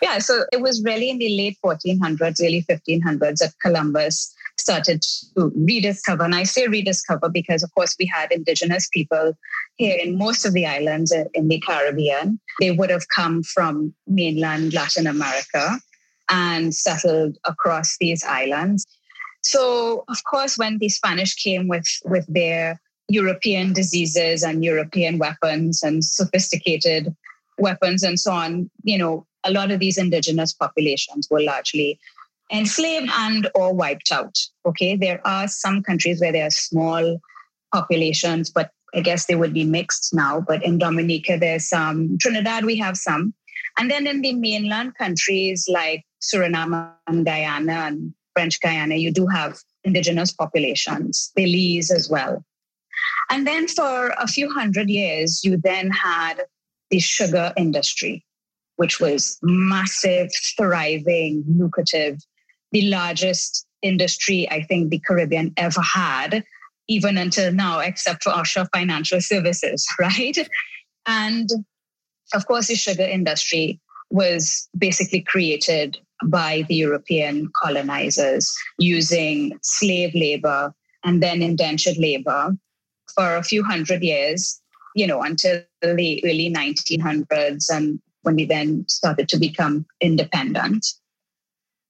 Yeah, 0.01 0.19
so 0.19 0.45
it 0.51 0.61
was 0.61 0.83
really 0.83 1.09
in 1.09 1.17
the 1.17 1.35
late 1.35 1.57
1400s, 1.63 2.41
early 2.41 2.65
1500s 2.69 3.37
that 3.37 3.53
Columbus 3.61 4.33
started 4.57 5.01
to 5.35 5.51
rediscover. 5.55 6.23
And 6.23 6.35
I 6.35 6.43
say 6.43 6.67
rediscover 6.67 7.29
because, 7.29 7.63
of 7.63 7.73
course, 7.73 7.95
we 7.99 8.05
had 8.05 8.31
indigenous 8.31 8.89
people 8.89 9.33
here 9.77 9.97
in 10.01 10.17
most 10.17 10.45
of 10.45 10.53
the 10.53 10.65
islands 10.65 11.11
uh, 11.11 11.25
in 11.33 11.47
the 11.47 11.59
Caribbean. 11.59 12.39
They 12.59 12.71
would 12.71 12.89
have 12.89 13.07
come 13.15 13.43
from 13.43 13.93
mainland 14.07 14.73
Latin 14.73 15.07
America 15.07 15.79
and 16.29 16.75
settled 16.75 17.37
across 17.45 17.97
these 17.99 18.23
islands. 18.23 18.85
So, 19.41 20.03
of 20.09 20.23
course, 20.29 20.57
when 20.57 20.77
the 20.79 20.89
Spanish 20.89 21.35
came 21.35 21.67
with, 21.67 21.87
with 22.05 22.25
their 22.27 22.81
European 23.07 23.71
diseases 23.73 24.43
and 24.43 24.63
European 24.63 25.17
weapons 25.17 25.83
and 25.83 26.03
sophisticated 26.03 27.15
weapons 27.57 28.03
and 28.03 28.19
so 28.19 28.31
on, 28.31 28.69
you 28.83 28.97
know, 28.97 29.25
a 29.47 29.51
lot 29.51 29.71
of 29.71 29.79
these 29.79 29.97
indigenous 29.97 30.53
populations 30.53 31.27
were 31.29 31.41
largely 31.41 31.99
enslaved 32.51 33.09
and 33.13 33.49
or 33.55 33.73
wiped 33.73 34.11
out. 34.11 34.37
Okay, 34.65 34.95
there 34.95 35.25
are 35.25 35.47
some 35.47 35.81
countries 35.83 36.21
where 36.21 36.31
there 36.31 36.47
are 36.47 36.51
small 36.51 37.19
populations, 37.73 38.49
but 38.49 38.71
I 38.93 39.01
guess 39.01 39.25
they 39.25 39.35
would 39.35 39.53
be 39.53 39.65
mixed 39.65 40.13
now. 40.13 40.41
But 40.47 40.63
in 40.63 40.77
Dominica, 40.77 41.37
there's 41.37 41.67
some. 41.67 42.17
Trinidad, 42.19 42.65
we 42.65 42.77
have 42.77 42.97
some. 42.97 43.33
And 43.77 43.91
then 43.91 44.07
in 44.07 44.21
the 44.21 44.33
mainland 44.33 44.95
countries 44.97 45.65
like 45.67 46.03
Suriname 46.21 46.91
and 47.05 47.25
Guyana 47.25 47.73
and 47.73 48.13
French 48.33 48.59
Guyana, 48.61 48.95
you 48.95 49.11
do 49.11 49.27
have 49.27 49.57
indigenous 49.83 50.31
populations, 50.31 51.31
Belize 51.35 51.91
as 51.91 52.09
well. 52.09 52.43
And 53.29 53.45
then 53.45 53.67
for 53.67 54.09
a 54.17 54.27
few 54.27 54.51
hundred 54.51 54.89
years, 54.89 55.41
you 55.43 55.57
then 55.57 55.91
had 55.91 56.43
the 56.89 56.99
sugar 56.99 57.53
industry, 57.57 58.25
which 58.77 58.99
was 58.99 59.37
massive, 59.43 60.29
thriving, 60.57 61.43
lucrative, 61.47 62.19
the 62.71 62.87
largest 62.89 63.65
industry 63.81 64.49
I 64.49 64.63
think 64.63 64.89
the 64.89 64.99
Caribbean 64.99 65.53
ever 65.57 65.81
had, 65.81 66.43
even 66.87 67.17
until 67.17 67.51
now, 67.51 67.79
except 67.79 68.23
for 68.23 68.29
offshore 68.31 68.67
financial 68.73 69.21
services, 69.21 69.85
right? 69.99 70.37
And 71.05 71.49
of 72.33 72.45
course, 72.47 72.67
the 72.67 72.75
sugar 72.75 73.03
industry 73.03 73.79
was 74.09 74.69
basically 74.77 75.21
created 75.21 75.97
by 76.25 76.65
the 76.67 76.75
European 76.75 77.49
colonizers 77.55 78.51
using 78.79 79.57
slave 79.61 80.13
labor 80.15 80.73
and 81.03 81.21
then 81.21 81.41
indentured 81.41 81.97
labor 81.97 82.55
for 83.13 83.35
a 83.35 83.43
few 83.43 83.63
hundred 83.63 84.01
years, 84.01 84.61
you 84.95 85.07
know, 85.07 85.21
until 85.21 85.61
the 85.81 86.23
early 86.25 86.53
1900s 86.53 87.65
and 87.69 87.99
when 88.27 88.35
we 88.35 88.43
then 88.43 88.83
started 88.89 89.29
to 89.29 89.37
become 89.37 89.85
independent 90.01 90.85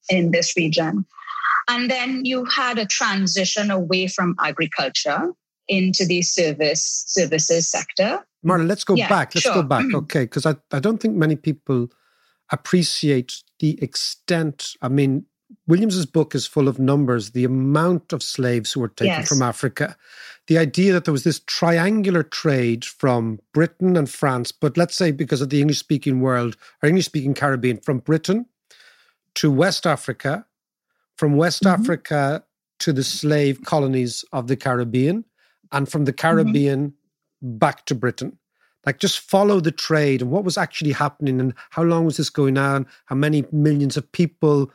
in 0.08 0.30
this 0.30 0.56
region. 0.56 1.04
And 1.68 1.90
then 1.90 2.26
you 2.26 2.46
had 2.46 2.78
a 2.78 2.86
transition 2.86 3.72
away 3.72 4.06
from 4.06 4.36
agriculture 4.40 5.34
into 5.68 6.06
the 6.06 6.22
service 6.22 7.04
services 7.08 7.68
sector. 7.70 8.24
Marla, 8.46 8.68
let's 8.68 8.84
go 8.84 8.94
yeah, 8.94 9.10
back. 9.10 9.34
Let's 9.34 9.46
sure. 9.46 9.56
go 9.56 9.64
back. 9.64 9.86
Mm-hmm. 9.86 9.96
Okay, 9.96 10.24
because 10.26 10.46
I, 10.46 10.56
I 10.72 10.80
don't 10.80 11.00
think 11.02 11.16
many 11.16 11.36
people 11.36 11.90
appreciate 12.52 13.44
the 13.60 13.82
extent. 13.82 14.76
I 14.82 14.90
mean, 14.90 15.26
Williams's 15.68 16.06
book 16.06 16.34
is 16.34 16.48
full 16.48 16.68
of 16.68 16.80
numbers, 16.80 17.32
the 17.32 17.44
amount 17.44 18.14
of 18.14 18.24
slaves 18.24 18.72
who 18.72 18.80
were 18.80 18.88
taken 18.88 19.20
yes. 19.20 19.30
from 19.30 19.42
Africa, 19.42 19.98
the 20.48 20.58
idea 20.58 20.94
that 20.94 21.04
there 21.06 21.12
was 21.12 21.26
this 21.26 21.42
triangular 21.42 22.24
trade 22.24 22.86
from 22.86 23.40
Britain 23.54 23.98
and 23.98 24.10
France, 24.10 24.52
but 24.52 24.78
let's 24.78 24.96
say 24.96 25.12
because 25.12 25.42
of 25.42 25.50
the 25.50 25.60
English 25.60 25.80
speaking 25.80 26.22
world 26.22 26.56
or 26.82 26.88
English 26.88 27.06
speaking 27.06 27.34
Caribbean, 27.34 27.78
from 27.78 28.00
Britain 28.00 28.46
to 29.36 29.52
West 29.52 29.86
Africa, 29.86 30.46
from 31.18 31.36
West 31.36 31.64
mm-hmm. 31.64 31.82
Africa 31.82 32.44
to 32.80 32.94
the 32.94 33.04
slave 33.04 33.64
colonies 33.64 34.24
of 34.32 34.48
the 34.48 34.56
Caribbean, 34.56 35.26
and 35.74 35.90
from 35.90 36.06
the 36.06 36.14
mm-hmm. 36.14 36.28
Caribbean 36.28 36.90
mm-hmm. 36.90 37.58
back 37.58 37.86
to 37.86 37.96
Britain 37.96 38.38
like 38.86 39.00
just 39.00 39.20
follow 39.20 39.60
the 39.60 39.72
trade 39.72 40.22
and 40.22 40.32
what 40.32 40.46
was 40.46 40.58
actually 40.58 40.94
happening 40.94 41.42
and 41.42 41.54
how 41.72 41.84
long 41.84 42.06
was 42.06 42.16
this 42.16 42.30
going 42.30 42.58
on 42.58 42.88
how 43.06 43.16
many 43.16 43.44
millions 43.52 43.98
of 43.98 44.10
people 44.14 44.72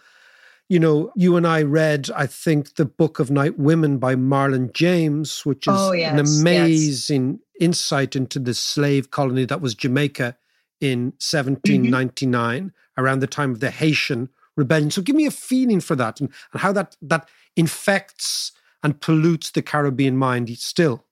you 0.72 0.80
know 0.80 1.12
you 1.14 1.36
and 1.36 1.46
i 1.46 1.60
read 1.60 2.08
i 2.16 2.26
think 2.26 2.76
the 2.76 2.86
book 2.86 3.18
of 3.18 3.30
night 3.30 3.58
women 3.58 3.98
by 3.98 4.14
marlon 4.16 4.72
james 4.72 5.44
which 5.44 5.66
is 5.66 5.74
oh, 5.76 5.92
yes, 5.92 6.12
an 6.12 6.18
amazing 6.18 7.32
yes. 7.32 7.68
insight 7.68 8.16
into 8.16 8.38
the 8.38 8.54
slave 8.54 9.10
colony 9.10 9.44
that 9.44 9.60
was 9.60 9.74
jamaica 9.74 10.34
in 10.80 11.12
1799 11.20 12.62
mm-hmm. 12.64 12.68
around 13.02 13.20
the 13.20 13.26
time 13.26 13.50
of 13.50 13.60
the 13.60 13.70
haitian 13.70 14.30
rebellion 14.56 14.90
so 14.90 15.02
give 15.02 15.14
me 15.14 15.26
a 15.26 15.30
feeling 15.30 15.78
for 15.78 15.94
that 15.94 16.20
and, 16.20 16.30
and 16.52 16.62
how 16.62 16.72
that 16.72 16.96
that 17.02 17.28
infects 17.54 18.52
and 18.82 18.98
pollutes 19.02 19.50
the 19.50 19.60
caribbean 19.60 20.16
mind 20.16 20.48
still 20.56 21.04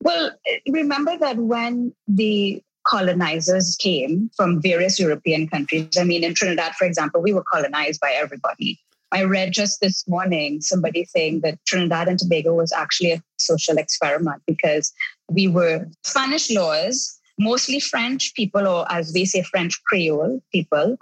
well, 0.00 0.30
remember 0.68 1.18
that 1.18 1.38
when 1.38 1.92
the 2.06 2.62
colonizers 2.86 3.76
came 3.80 4.30
from 4.36 4.62
various 4.62 5.00
European 5.00 5.48
countries, 5.48 5.88
I 5.98 6.04
mean, 6.04 6.22
in 6.22 6.34
Trinidad, 6.34 6.74
for 6.76 6.86
example, 6.86 7.20
we 7.20 7.32
were 7.32 7.42
colonized 7.42 8.00
by 8.00 8.12
everybody. 8.12 8.78
I 9.10 9.24
read 9.24 9.52
just 9.52 9.80
this 9.80 10.06
morning 10.06 10.60
somebody 10.60 11.04
saying 11.04 11.40
that 11.40 11.58
Trinidad 11.66 12.08
and 12.08 12.18
Tobago 12.18 12.54
was 12.54 12.72
actually 12.72 13.12
a 13.12 13.22
social 13.38 13.78
experiment 13.78 14.42
because 14.46 14.92
we 15.30 15.48
were 15.48 15.86
Spanish 16.04 16.50
laws, 16.50 17.18
mostly 17.38 17.80
French 17.80 18.34
people, 18.34 18.66
or 18.66 18.90
as 18.92 19.12
we 19.14 19.24
say, 19.24 19.42
French 19.42 19.82
Creole 19.84 20.42
people, 20.52 20.98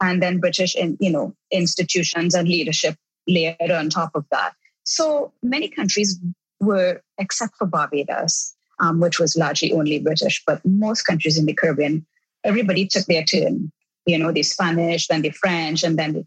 and 0.00 0.22
then 0.22 0.40
British, 0.40 0.74
in, 0.74 0.96
you 1.00 1.10
know, 1.10 1.34
institutions 1.52 2.34
and 2.34 2.48
leadership 2.48 2.96
layered 3.28 3.70
on 3.70 3.90
top 3.90 4.10
of 4.14 4.24
that. 4.30 4.54
So 4.82 5.32
many 5.42 5.68
countries 5.68 6.18
were, 6.60 7.00
except 7.18 7.56
for 7.56 7.66
Barbados, 7.66 8.54
um, 8.80 9.00
which 9.00 9.18
was 9.18 9.36
largely 9.36 9.72
only 9.72 9.98
British, 10.00 10.42
but 10.46 10.64
most 10.64 11.02
countries 11.02 11.38
in 11.38 11.46
the 11.46 11.54
Caribbean, 11.54 12.06
everybody 12.44 12.86
took 12.86 13.06
their 13.06 13.24
turn. 13.24 13.70
You 14.04 14.18
know, 14.18 14.30
the 14.30 14.42
Spanish, 14.42 15.08
then 15.08 15.22
the 15.22 15.30
French, 15.30 15.82
and 15.82 15.98
then 15.98 16.12
the 16.12 16.26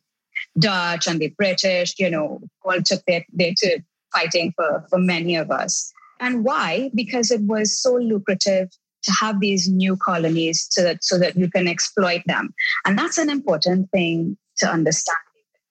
Dutch 0.57 1.07
and 1.07 1.19
the 1.19 1.29
British, 1.37 1.93
you 1.99 2.09
know, 2.09 2.41
all 2.63 2.81
took 2.81 3.03
their, 3.05 3.25
their 3.31 3.53
turn 3.53 3.83
fighting 4.11 4.53
for, 4.55 4.85
for 4.89 4.99
many 4.99 5.35
of 5.35 5.51
us. 5.51 5.91
And 6.19 6.43
why? 6.43 6.89
Because 6.95 7.31
it 7.31 7.41
was 7.41 7.77
so 7.81 7.95
lucrative 7.95 8.69
to 9.03 9.11
have 9.21 9.39
these 9.39 9.69
new 9.69 9.95
colonies 9.95 10.67
so 10.69 10.83
that, 10.83 11.03
so 11.03 11.17
that 11.17 11.37
you 11.37 11.49
can 11.49 11.67
exploit 11.67 12.21
them. 12.25 12.53
And 12.85 12.97
that's 12.97 13.17
an 13.17 13.29
important 13.29 13.89
thing 13.91 14.37
to 14.57 14.69
understand 14.69 15.17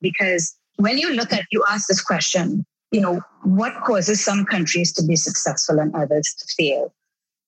because 0.00 0.56
when 0.76 0.98
you 0.98 1.12
look 1.12 1.32
at, 1.32 1.44
you 1.50 1.64
ask 1.68 1.88
this 1.88 2.00
question, 2.00 2.64
you 2.90 3.00
know, 3.00 3.20
what 3.42 3.74
causes 3.84 4.24
some 4.24 4.44
countries 4.44 4.92
to 4.94 5.02
be 5.04 5.16
successful 5.16 5.78
and 5.78 5.94
others 5.94 6.34
to 6.38 6.46
fail. 6.56 6.94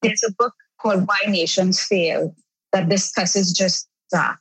There's 0.01 0.23
a 0.27 0.31
book 0.33 0.53
called 0.79 1.07
Why 1.07 1.31
Nations 1.31 1.81
Fail 1.81 2.35
that 2.73 2.89
discusses 2.89 3.51
just 3.53 3.87
that. 4.11 4.37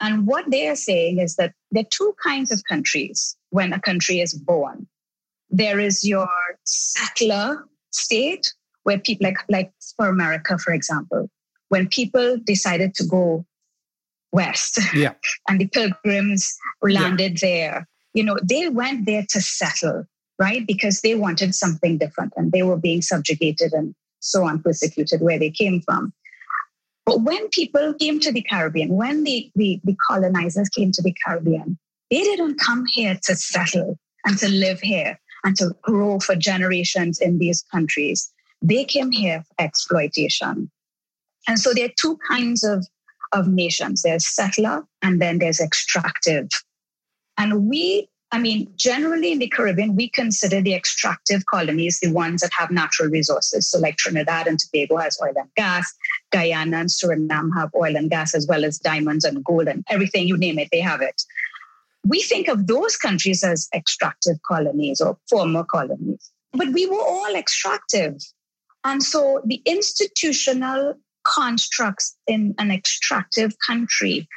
And 0.00 0.26
what 0.26 0.50
they 0.50 0.68
are 0.68 0.76
saying 0.76 1.18
is 1.18 1.36
that 1.36 1.54
there 1.70 1.82
are 1.82 1.90
two 1.90 2.14
kinds 2.22 2.52
of 2.52 2.62
countries 2.68 3.36
when 3.50 3.72
a 3.72 3.80
country 3.80 4.20
is 4.20 4.32
born. 4.32 4.86
There 5.50 5.80
is 5.80 6.04
your 6.04 6.28
settler 6.64 7.64
state, 7.90 8.52
where 8.84 8.98
people 8.98 9.26
like, 9.26 9.38
like 9.48 9.72
for 9.96 10.08
America, 10.08 10.56
for 10.58 10.72
example, 10.72 11.28
when 11.68 11.88
people 11.88 12.38
decided 12.44 12.94
to 12.94 13.04
go 13.04 13.44
west. 14.32 14.78
Yeah. 14.94 15.14
and 15.48 15.60
the 15.60 15.68
pilgrims 15.68 16.56
landed 16.82 17.42
yeah. 17.42 17.48
there. 17.48 17.88
You 18.14 18.24
know, 18.24 18.38
they 18.42 18.68
went 18.68 19.06
there 19.06 19.24
to 19.30 19.40
settle, 19.40 20.04
right? 20.38 20.66
Because 20.66 21.00
they 21.00 21.14
wanted 21.14 21.54
something 21.54 21.98
different 21.98 22.32
and 22.36 22.52
they 22.52 22.62
were 22.62 22.76
being 22.76 23.02
subjugated 23.02 23.72
and 23.72 23.94
so 24.20 24.44
on, 24.44 24.62
persecuted 24.62 25.20
where 25.20 25.38
they 25.38 25.50
came 25.50 25.80
from. 25.82 26.12
But 27.08 27.22
when 27.22 27.48
people 27.48 27.94
came 27.94 28.20
to 28.20 28.30
the 28.30 28.42
Caribbean, 28.42 28.90
when 28.90 29.24
the, 29.24 29.50
the, 29.54 29.80
the 29.82 29.96
colonizers 30.06 30.68
came 30.68 30.92
to 30.92 31.00
the 31.00 31.16
Caribbean, 31.24 31.78
they 32.10 32.20
didn't 32.20 32.60
come 32.60 32.84
here 32.84 33.18
to 33.22 33.34
settle 33.34 33.98
and 34.26 34.36
to 34.36 34.48
live 34.50 34.78
here 34.82 35.18
and 35.42 35.56
to 35.56 35.74
grow 35.80 36.20
for 36.20 36.36
generations 36.36 37.18
in 37.18 37.38
these 37.38 37.64
countries. 37.72 38.30
They 38.60 38.84
came 38.84 39.10
here 39.10 39.42
for 39.42 39.64
exploitation. 39.64 40.70
And 41.46 41.58
so 41.58 41.72
there 41.72 41.86
are 41.86 41.94
two 41.98 42.18
kinds 42.28 42.62
of, 42.62 42.86
of 43.32 43.48
nations 43.48 44.02
there's 44.02 44.26
settler 44.26 44.84
and 45.00 45.18
then 45.18 45.38
there's 45.38 45.60
extractive. 45.60 46.48
And 47.38 47.70
we, 47.70 48.10
I 48.30 48.38
mean, 48.38 48.70
generally 48.76 49.32
in 49.32 49.38
the 49.38 49.48
Caribbean, 49.48 49.96
we 49.96 50.10
consider 50.10 50.60
the 50.60 50.74
extractive 50.74 51.46
colonies 51.46 51.98
the 52.00 52.12
ones 52.12 52.42
that 52.42 52.52
have 52.52 52.70
natural 52.70 53.08
resources. 53.08 53.70
So, 53.70 53.78
like 53.78 53.96
Trinidad 53.96 54.46
and 54.46 54.58
Tobago 54.58 54.96
has 54.98 55.18
oil 55.22 55.32
and 55.34 55.48
gas, 55.56 55.90
Guyana 56.30 56.78
and 56.78 56.90
Suriname 56.90 57.50
have 57.56 57.70
oil 57.74 57.96
and 57.96 58.10
gas, 58.10 58.34
as 58.34 58.46
well 58.46 58.64
as 58.66 58.78
diamonds 58.78 59.24
and 59.24 59.42
gold 59.42 59.66
and 59.66 59.82
everything 59.88 60.28
you 60.28 60.36
name 60.36 60.58
it, 60.58 60.68
they 60.70 60.80
have 60.80 61.00
it. 61.00 61.22
We 62.04 62.20
think 62.22 62.48
of 62.48 62.66
those 62.66 62.96
countries 62.98 63.42
as 63.42 63.66
extractive 63.74 64.36
colonies 64.46 65.00
or 65.00 65.16
former 65.30 65.64
colonies, 65.64 66.30
but 66.52 66.68
we 66.68 66.86
were 66.86 67.00
all 67.00 67.34
extractive. 67.34 68.16
And 68.84 69.02
so 69.02 69.40
the 69.46 69.62
institutional 69.64 70.94
constructs 71.24 72.16
in 72.26 72.54
an 72.58 72.70
extractive 72.70 73.52
country 73.66 74.28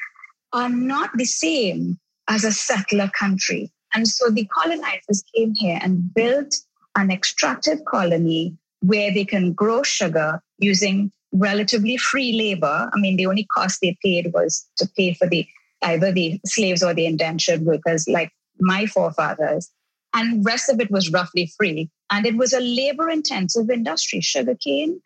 are 0.54 0.70
not 0.70 1.12
the 1.16 1.26
same 1.26 2.00
as 2.28 2.44
a 2.44 2.52
settler 2.52 3.10
country. 3.18 3.72
And 3.94 4.08
so 4.08 4.30
the 4.30 4.46
colonizers 4.46 5.24
came 5.36 5.54
here 5.56 5.80
and 5.82 6.14
built 6.14 6.56
an 6.96 7.12
extractive 7.12 7.84
colony 7.86 8.58
where 8.82 9.14
they 9.14 9.26
can 9.26 9.54
grow 9.54 9.84
sugar 9.84 10.42
using 10.58 11.12
relatively 11.32 11.98
free 11.98 12.34
labor. 12.34 12.90
I 12.94 13.00
mean, 13.00 13.18
the 13.18 13.28
only 13.28 13.48
cost 13.54 13.80
they 13.82 13.98
paid 14.04 14.32
was 14.34 14.68
to 14.78 14.90
pay 14.98 15.14
for 15.14 15.28
the 15.28 15.48
either 15.84 16.12
the 16.12 16.40
slaves 16.46 16.84
or 16.84 16.94
the 16.94 17.06
indentured 17.06 17.62
workers, 17.62 18.08
like 18.08 18.32
my 18.60 18.86
forefathers. 18.86 19.72
And 20.14 20.46
rest 20.46 20.70
of 20.70 20.80
it 20.80 20.92
was 20.92 21.12
roughly 21.12 21.52
free. 21.58 21.90
And 22.12 22.26
it 22.26 22.36
was 22.36 22.54
a 22.54 22.60
labor 22.60 23.10
intensive 23.10 23.70
industry. 23.70 24.22
Sugarcane 24.22 25.02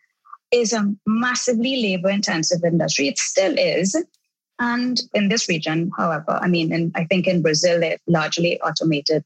is 0.52 0.72
a 0.72 0.92
massively 1.06 1.82
labor 1.82 2.10
intensive 2.10 2.64
industry. 2.64 3.08
It 3.08 3.18
still 3.18 3.54
is. 3.56 3.96
And 4.58 5.00
in 5.14 5.28
this 5.28 5.48
region, 5.48 5.90
however, 5.96 6.38
I 6.40 6.48
mean, 6.48 6.72
in, 6.72 6.92
I 6.94 7.04
think 7.04 7.26
in 7.26 7.42
Brazil, 7.42 7.80
they're 7.80 7.98
largely 8.06 8.60
automated. 8.60 9.24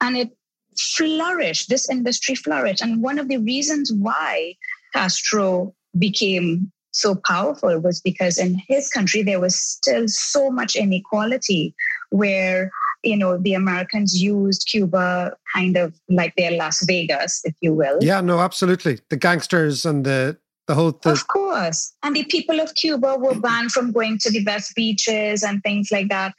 And 0.00 0.16
it 0.16 0.30
flourished, 0.78 1.68
this 1.68 1.88
industry 1.88 2.34
flourished. 2.34 2.82
And 2.82 3.02
one 3.02 3.18
of 3.18 3.28
the 3.28 3.38
reasons 3.38 3.92
why 3.92 4.54
Castro 4.92 5.74
became 5.98 6.72
so 6.90 7.14
powerful 7.14 7.78
was 7.80 8.00
because 8.00 8.38
in 8.38 8.60
his 8.68 8.88
country, 8.88 9.22
there 9.22 9.40
was 9.40 9.56
still 9.56 10.04
so 10.08 10.50
much 10.50 10.76
inequality 10.76 11.74
where 12.10 12.70
you 13.02 13.16
know 13.16 13.36
the 13.38 13.54
americans 13.54 14.22
used 14.22 14.68
cuba 14.70 15.34
kind 15.54 15.76
of 15.76 15.98
like 16.08 16.34
their 16.36 16.52
las 16.52 16.84
vegas 16.86 17.40
if 17.44 17.54
you 17.60 17.72
will 17.74 17.98
yeah 18.00 18.20
no 18.20 18.38
absolutely 18.38 18.98
the 19.08 19.16
gangsters 19.16 19.84
and 19.84 20.04
the 20.04 20.36
the 20.72 20.80
whole 20.80 20.92
thing. 20.92 21.12
Of 21.12 21.28
course. 21.28 21.92
And 22.02 22.16
the 22.16 22.24
people 22.24 22.58
of 22.60 22.74
Cuba 22.74 23.16
were 23.18 23.38
banned 23.38 23.72
from 23.72 23.92
going 23.92 24.18
to 24.18 24.30
the 24.30 24.42
best 24.42 24.74
beaches 24.74 25.42
and 25.42 25.62
things 25.62 25.90
like 25.90 26.08
that. 26.08 26.34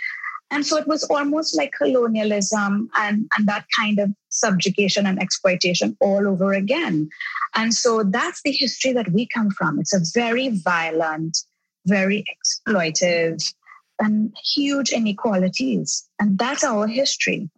And 0.50 0.66
so 0.66 0.78
it 0.78 0.88
was 0.88 1.04
almost 1.06 1.56
like 1.56 1.72
colonialism 1.72 2.90
and, 2.96 3.28
and 3.38 3.48
that 3.48 3.66
kind 3.80 4.00
of 4.00 4.12
subjugation 4.30 5.06
and 5.06 5.22
exploitation 5.22 5.96
all 6.00 6.28
over 6.28 6.54
again. 6.54 7.10
And 7.56 7.74
so 7.74 8.04
that's 8.04 8.42
the 8.44 8.52
history 8.52 8.94
that 8.94 9.12
we 9.12 9.28
come 9.28 9.52
from. 9.52 9.80
It's 9.80 9.94
a 9.94 10.02
very 10.14 10.50
violent, 10.50 11.38
very 11.86 12.26
exploitive, 12.34 13.54
and 14.00 14.36
huge 14.56 14.92
inequalities. 14.92 16.08
And 16.20 16.38
that's 16.40 16.64
our 16.64 16.88
history. 16.88 17.50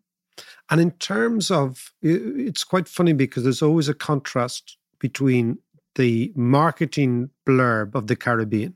And 0.70 0.82
in 0.82 0.92
terms 0.92 1.52
of, 1.52 1.94
it's 2.02 2.64
quite 2.64 2.88
funny 2.88 3.14
because 3.14 3.44
there's 3.44 3.62
always 3.62 3.88
a 3.88 3.94
contrast 3.94 4.78
between 5.00 5.58
the 5.96 6.32
marketing 6.36 7.30
blurb 7.46 7.96
of 7.96 8.08
the 8.08 8.16
Caribbean. 8.16 8.76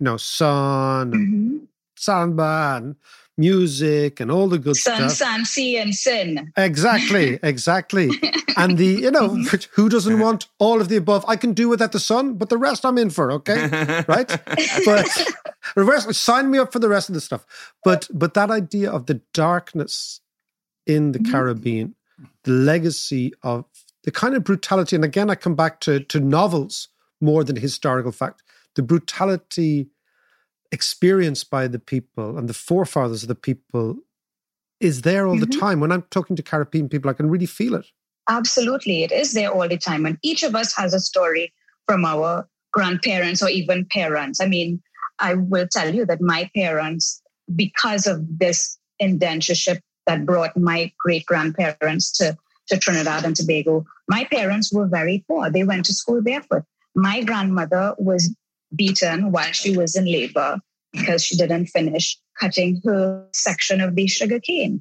You 0.00 0.04
know, 0.04 0.16
sun, 0.16 1.12
mm-hmm. 1.12 1.56
samba, 1.96 2.74
and 2.76 2.96
music, 3.36 4.20
and 4.20 4.30
all 4.30 4.48
the 4.48 4.58
good 4.58 4.76
sun, 4.76 5.10
stuff. 5.10 5.12
Sun, 5.12 5.44
sea, 5.44 5.76
and 5.76 5.94
sin. 5.94 6.52
Exactly, 6.56 7.38
exactly. 7.42 8.10
and 8.56 8.78
the, 8.78 8.86
you 8.86 9.10
know, 9.10 9.30
mm-hmm. 9.30 9.56
who 9.72 9.88
doesn't 9.88 10.18
want 10.18 10.46
all 10.58 10.80
of 10.80 10.88
the 10.88 10.96
above? 10.96 11.24
I 11.26 11.36
can 11.36 11.52
do 11.52 11.68
without 11.68 11.92
the 11.92 12.00
sun, 12.00 12.34
but 12.34 12.48
the 12.48 12.58
rest 12.58 12.84
I'm 12.84 12.98
in 12.98 13.10
for, 13.10 13.32
okay? 13.32 13.68
right? 14.08 14.28
But 14.84 15.26
reverse, 15.76 16.16
sign 16.16 16.50
me 16.50 16.58
up 16.58 16.72
for 16.72 16.78
the 16.78 16.88
rest 16.88 17.08
of 17.08 17.14
the 17.14 17.20
stuff. 17.20 17.74
But 17.84 18.08
but 18.12 18.34
that 18.34 18.50
idea 18.50 18.90
of 18.90 19.06
the 19.06 19.20
darkness 19.32 20.20
in 20.86 21.12
the 21.12 21.18
mm-hmm. 21.18 21.32
Caribbean, 21.32 21.94
the 22.44 22.52
legacy 22.52 23.32
of 23.42 23.64
the 24.08 24.12
kind 24.12 24.34
of 24.34 24.42
brutality, 24.42 24.96
and 24.96 25.04
again, 25.04 25.28
I 25.28 25.34
come 25.34 25.54
back 25.54 25.80
to, 25.80 26.00
to 26.00 26.18
novels 26.18 26.88
more 27.20 27.44
than 27.44 27.56
historical 27.56 28.10
fact, 28.10 28.42
the 28.74 28.82
brutality 28.82 29.90
experienced 30.72 31.50
by 31.50 31.68
the 31.68 31.78
people 31.78 32.38
and 32.38 32.48
the 32.48 32.54
forefathers 32.54 33.22
of 33.22 33.28
the 33.28 33.34
people 33.34 33.96
is 34.80 35.02
there 35.02 35.26
all 35.26 35.34
mm-hmm. 35.34 35.50
the 35.50 35.58
time. 35.58 35.80
When 35.80 35.92
I'm 35.92 36.04
talking 36.10 36.36
to 36.36 36.42
Caribbean 36.42 36.88
people, 36.88 37.10
I 37.10 37.12
can 37.12 37.28
really 37.28 37.44
feel 37.44 37.74
it. 37.74 37.84
Absolutely. 38.30 39.02
It 39.02 39.12
is 39.12 39.34
there 39.34 39.52
all 39.52 39.68
the 39.68 39.76
time. 39.76 40.06
And 40.06 40.16
each 40.22 40.42
of 40.42 40.54
us 40.54 40.74
has 40.74 40.94
a 40.94 41.00
story 41.00 41.52
from 41.86 42.06
our 42.06 42.48
grandparents 42.72 43.42
or 43.42 43.50
even 43.50 43.84
parents. 43.92 44.40
I 44.40 44.46
mean, 44.46 44.80
I 45.18 45.34
will 45.34 45.68
tell 45.70 45.94
you 45.94 46.06
that 46.06 46.22
my 46.22 46.50
parents, 46.56 47.20
because 47.54 48.06
of 48.06 48.22
this 48.38 48.78
indentureship 49.02 49.80
that 50.06 50.24
brought 50.24 50.56
my 50.56 50.90
great 50.98 51.26
grandparents 51.26 52.10
to 52.12 52.38
to 52.68 52.78
Trinidad 52.78 53.24
and 53.24 53.34
Tobago, 53.34 53.84
my 54.08 54.24
parents 54.24 54.72
were 54.72 54.86
very 54.86 55.24
poor. 55.28 55.50
They 55.50 55.64
went 55.64 55.86
to 55.86 55.92
school 55.92 56.22
barefoot. 56.22 56.62
My 56.94 57.22
grandmother 57.22 57.94
was 57.98 58.34
beaten 58.74 59.32
while 59.32 59.52
she 59.52 59.76
was 59.76 59.96
in 59.96 60.04
labor 60.04 60.58
because 60.92 61.24
she 61.24 61.36
didn't 61.36 61.66
finish 61.66 62.18
cutting 62.40 62.80
her 62.84 63.26
section 63.32 63.80
of 63.80 63.94
the 63.94 64.06
sugar 64.06 64.40
cane. 64.40 64.80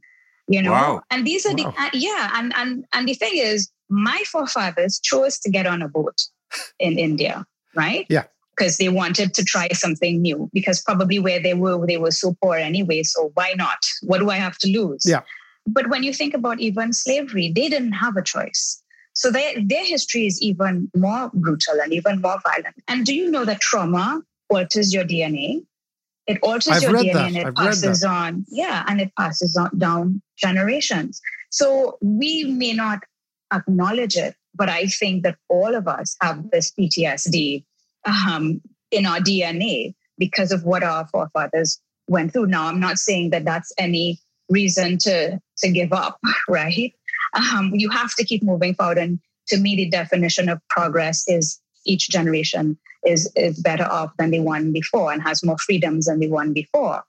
You 0.50 0.62
know, 0.62 0.72
wow. 0.72 1.02
and 1.12 1.28
these 1.28 1.46
are 1.46 1.54
wow. 1.54 1.74
the 1.76 1.82
uh, 1.82 1.90
yeah, 1.94 2.32
and 2.36 2.54
and 2.56 2.86
and 2.94 3.08
the 3.08 3.14
thing 3.14 3.34
is, 3.36 3.70
my 3.90 4.24
forefathers 4.26 4.98
chose 5.04 5.40
to 5.40 5.52
get 5.52 5.68
on 5.68 5.82
a 5.82 5.90
boat 5.90 6.16
in 6.80 6.98
India, 6.98 7.46
right? 7.76 8.06
Yeah, 8.10 8.24
because 8.58 8.78
they 8.78 8.90
wanted 8.90 9.34
to 9.36 9.44
try 9.44 9.68
something 9.70 10.22
new. 10.22 10.50
Because 10.54 10.82
probably 10.82 11.20
where 11.20 11.40
they 11.40 11.54
were, 11.54 11.86
they 11.86 11.98
were 11.98 12.12
so 12.12 12.36
poor 12.42 12.56
anyway. 12.56 13.04
So 13.04 13.32
why 13.36 13.54
not? 13.56 13.78
What 14.04 14.20
do 14.20 14.30
I 14.30 14.38
have 14.38 14.58
to 14.60 14.70
lose? 14.70 15.04
Yeah. 15.06 15.22
But 15.68 15.90
when 15.90 16.02
you 16.02 16.14
think 16.14 16.34
about 16.34 16.60
even 16.60 16.94
slavery, 16.94 17.52
they 17.54 17.68
didn't 17.68 17.92
have 17.92 18.16
a 18.16 18.24
choice. 18.24 18.82
So 19.14 19.32
their, 19.32 19.54
their 19.62 19.86
history 19.86 20.26
is 20.26 20.42
even 20.42 20.90
more 20.96 21.30
brutal 21.34 21.82
and 21.82 21.92
even 21.92 22.22
more 22.22 22.40
violent. 22.44 22.76
And 22.88 23.06
do 23.06 23.14
you 23.14 23.30
know 23.30 23.46
that 23.46 23.60
trauma 23.60 24.22
alters 24.50 24.94
your 24.94 25.04
DNA? 25.04 25.66
It 26.28 26.40
alters 26.44 26.68
I've 26.68 26.82
your 26.84 26.94
DNA 26.94 27.14
that. 27.14 27.28
and 27.28 27.38
it 27.38 27.46
I've 27.48 27.56
passes 27.56 28.04
on. 28.04 28.46
Yeah, 28.50 28.84
and 28.88 29.02
it 29.02 29.12
passes 29.18 29.58
on 29.58 29.78
down 29.78 30.22
generations. 30.38 31.22
So 31.50 31.98
we 32.02 32.44
may 32.44 32.74
not 32.74 33.00
acknowledge 33.54 34.16
it, 34.16 34.36
but 34.54 34.70
I 34.70 34.88
think 34.88 35.24
that 35.24 35.38
all 35.50 35.76
of 35.76 35.88
us 35.88 36.16
have 36.22 36.50
this 36.52 36.72
PTSD 36.72 37.64
um, 38.06 38.62
in 38.92 39.06
our 39.06 39.20
DNA 39.20 39.96
because 40.18 40.52
of 40.52 40.64
what 40.64 40.84
our 40.84 41.08
forefathers 41.08 41.82
went 42.08 42.34
through. 42.34 42.48
Now, 42.48 42.68
I'm 42.68 42.80
not 42.80 42.98
saying 42.98 43.32
that 43.32 43.46
that's 43.46 43.72
any 43.78 44.20
reason 44.50 44.98
to 45.00 45.40
to 45.60 45.72
give 45.72 45.94
up, 45.94 46.20
right? 46.50 46.94
Um, 47.34 47.72
you 47.74 47.90
have 47.90 48.14
to 48.16 48.24
keep 48.24 48.44
moving 48.44 48.74
forward. 48.76 48.98
And 48.98 49.20
to 49.48 49.58
me, 49.58 49.76
the 49.76 49.90
definition 49.90 50.50
of 50.50 50.60
progress 50.70 51.24
is 51.28 51.60
each 51.86 52.10
generation 52.10 52.78
is 53.06 53.32
is 53.36 53.60
better 53.60 53.86
off 53.86 54.12
than 54.18 54.32
the 54.32 54.40
one 54.40 54.72
before 54.72 55.12
and 55.12 55.22
has 55.22 55.44
more 55.44 55.58
freedoms 55.58 56.06
than 56.06 56.20
the 56.20 56.30
one 56.30 56.54
before. 56.54 57.04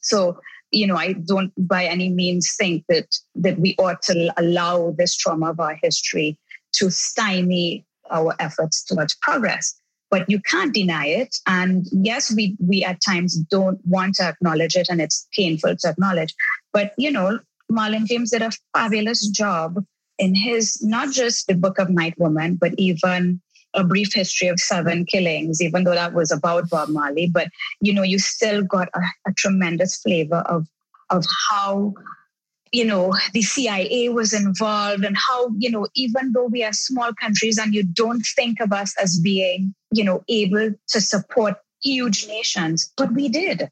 So 0.00 0.40
you 0.70 0.86
know, 0.86 0.96
I 0.96 1.14
don't 1.14 1.52
by 1.66 1.84
any 1.84 2.10
means 2.10 2.54
think 2.58 2.84
that 2.88 3.08
that 3.34 3.58
we 3.58 3.74
ought 3.78 4.02
to 4.02 4.32
allow 4.36 4.94
this 4.96 5.16
trauma 5.16 5.50
of 5.50 5.60
our 5.60 5.78
history 5.82 6.38
to 6.74 6.90
stymie 6.90 7.86
our 8.10 8.34
efforts 8.38 8.84
towards 8.84 9.14
progress 9.16 9.78
but 10.10 10.28
you 10.28 10.40
can't 10.40 10.72
deny 10.72 11.06
it. 11.06 11.36
And 11.46 11.86
yes, 11.92 12.34
we 12.34 12.56
we 12.60 12.84
at 12.84 13.00
times 13.00 13.36
don't 13.36 13.80
want 13.86 14.16
to 14.16 14.24
acknowledge 14.24 14.76
it, 14.76 14.88
and 14.88 15.00
it's 15.00 15.26
painful 15.34 15.76
to 15.76 15.88
acknowledge. 15.88 16.34
But 16.78 16.92
you 16.96 17.10
know, 17.10 17.40
Marlon 17.72 18.06
James 18.06 18.30
did 18.30 18.42
a 18.42 18.52
fabulous 18.72 19.26
job 19.26 19.84
in 20.16 20.36
his 20.36 20.80
not 20.80 21.10
just 21.10 21.48
the 21.48 21.56
Book 21.56 21.76
of 21.80 21.90
Night 21.90 22.14
Woman, 22.18 22.54
but 22.54 22.72
even 22.78 23.40
a 23.74 23.82
brief 23.82 24.14
history 24.14 24.46
of 24.46 24.60
seven 24.60 25.04
killings, 25.04 25.60
even 25.60 25.82
though 25.82 25.96
that 25.96 26.14
was 26.14 26.30
about 26.30 26.70
Bob 26.70 26.88
Marley. 26.90 27.28
But 27.28 27.48
you 27.80 27.92
know, 27.92 28.04
you 28.04 28.20
still 28.20 28.62
got 28.62 28.86
a, 28.94 29.00
a 29.26 29.32
tremendous 29.36 29.96
flavor 30.00 30.44
of 30.46 30.68
of 31.10 31.24
how 31.50 31.94
you 32.70 32.84
know 32.84 33.12
the 33.32 33.42
cia 33.42 34.08
was 34.10 34.32
involved 34.32 35.04
and 35.04 35.16
how 35.28 35.50
you 35.58 35.72
know 35.72 35.88
even 35.96 36.30
though 36.30 36.46
we 36.46 36.62
are 36.62 36.72
small 36.72 37.12
countries 37.14 37.58
and 37.58 37.74
you 37.74 37.82
don't 37.82 38.22
think 38.36 38.60
of 38.60 38.72
us 38.72 38.94
as 39.02 39.18
being 39.18 39.74
you 39.90 40.04
know 40.04 40.22
able 40.28 40.70
to 40.86 41.00
support 41.00 41.56
huge 41.82 42.28
nations 42.28 42.92
but 42.96 43.10
we 43.14 43.28
did 43.28 43.68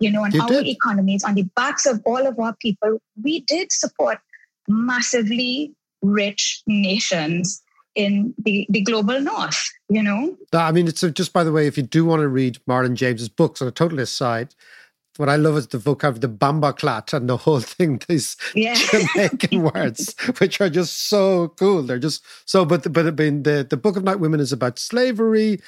you 0.00 0.10
know 0.10 0.24
and 0.24 0.34
You 0.34 0.42
our 0.42 0.48
did. 0.48 0.66
economies 0.66 1.24
on 1.24 1.34
the 1.34 1.44
backs 1.56 1.86
of 1.86 2.00
all 2.04 2.26
of 2.26 2.38
our 2.38 2.54
people 2.56 2.98
we 3.22 3.40
did 3.40 3.72
support 3.72 4.18
massively 4.68 5.72
rich 6.02 6.62
nations 6.66 7.62
in 7.94 8.34
the, 8.44 8.66
the 8.68 8.82
global 8.82 9.20
north 9.20 9.62
you 9.88 10.02
know 10.02 10.36
I 10.52 10.72
mean, 10.72 10.88
it's 10.88 11.02
a, 11.02 11.10
just 11.10 11.32
by 11.32 11.44
the 11.44 11.52
way, 11.52 11.66
if 11.66 11.76
you 11.76 11.82
do 11.82 12.04
want 12.04 12.20
to 12.20 12.28
read 12.28 12.58
Marlon 12.68 12.94
James's 12.94 13.28
books 13.28 13.60
on 13.60 13.68
a 13.68 13.72
total 13.72 14.04
side, 14.06 14.54
what 15.16 15.28
I 15.28 15.36
love 15.36 15.56
is 15.56 15.68
the 15.68 15.78
vocabulary, 15.78 16.20
the 16.20 16.28
bambaclat 16.28 17.12
and 17.12 17.28
the 17.28 17.36
whole 17.36 17.60
thing, 17.74 18.00
these 18.08 18.36
yeah 18.54 18.74
Jamaican 19.14 19.62
words, 19.62 20.14
which 20.38 20.60
are 20.60 20.68
just 20.70 21.08
so 21.08 21.48
cool. 21.58 21.82
They're 21.82 21.98
just 21.98 22.24
so, 22.44 22.64
but, 22.64 22.90
but 22.92 23.06
I 23.06 23.10
mean, 23.10 23.42
the, 23.42 23.66
the 23.68 23.76
Book 23.76 23.96
of 23.96 24.04
Night 24.04 24.20
Women 24.20 24.40
is 24.40 24.52
about 24.52 24.78
slavery, 24.78 25.60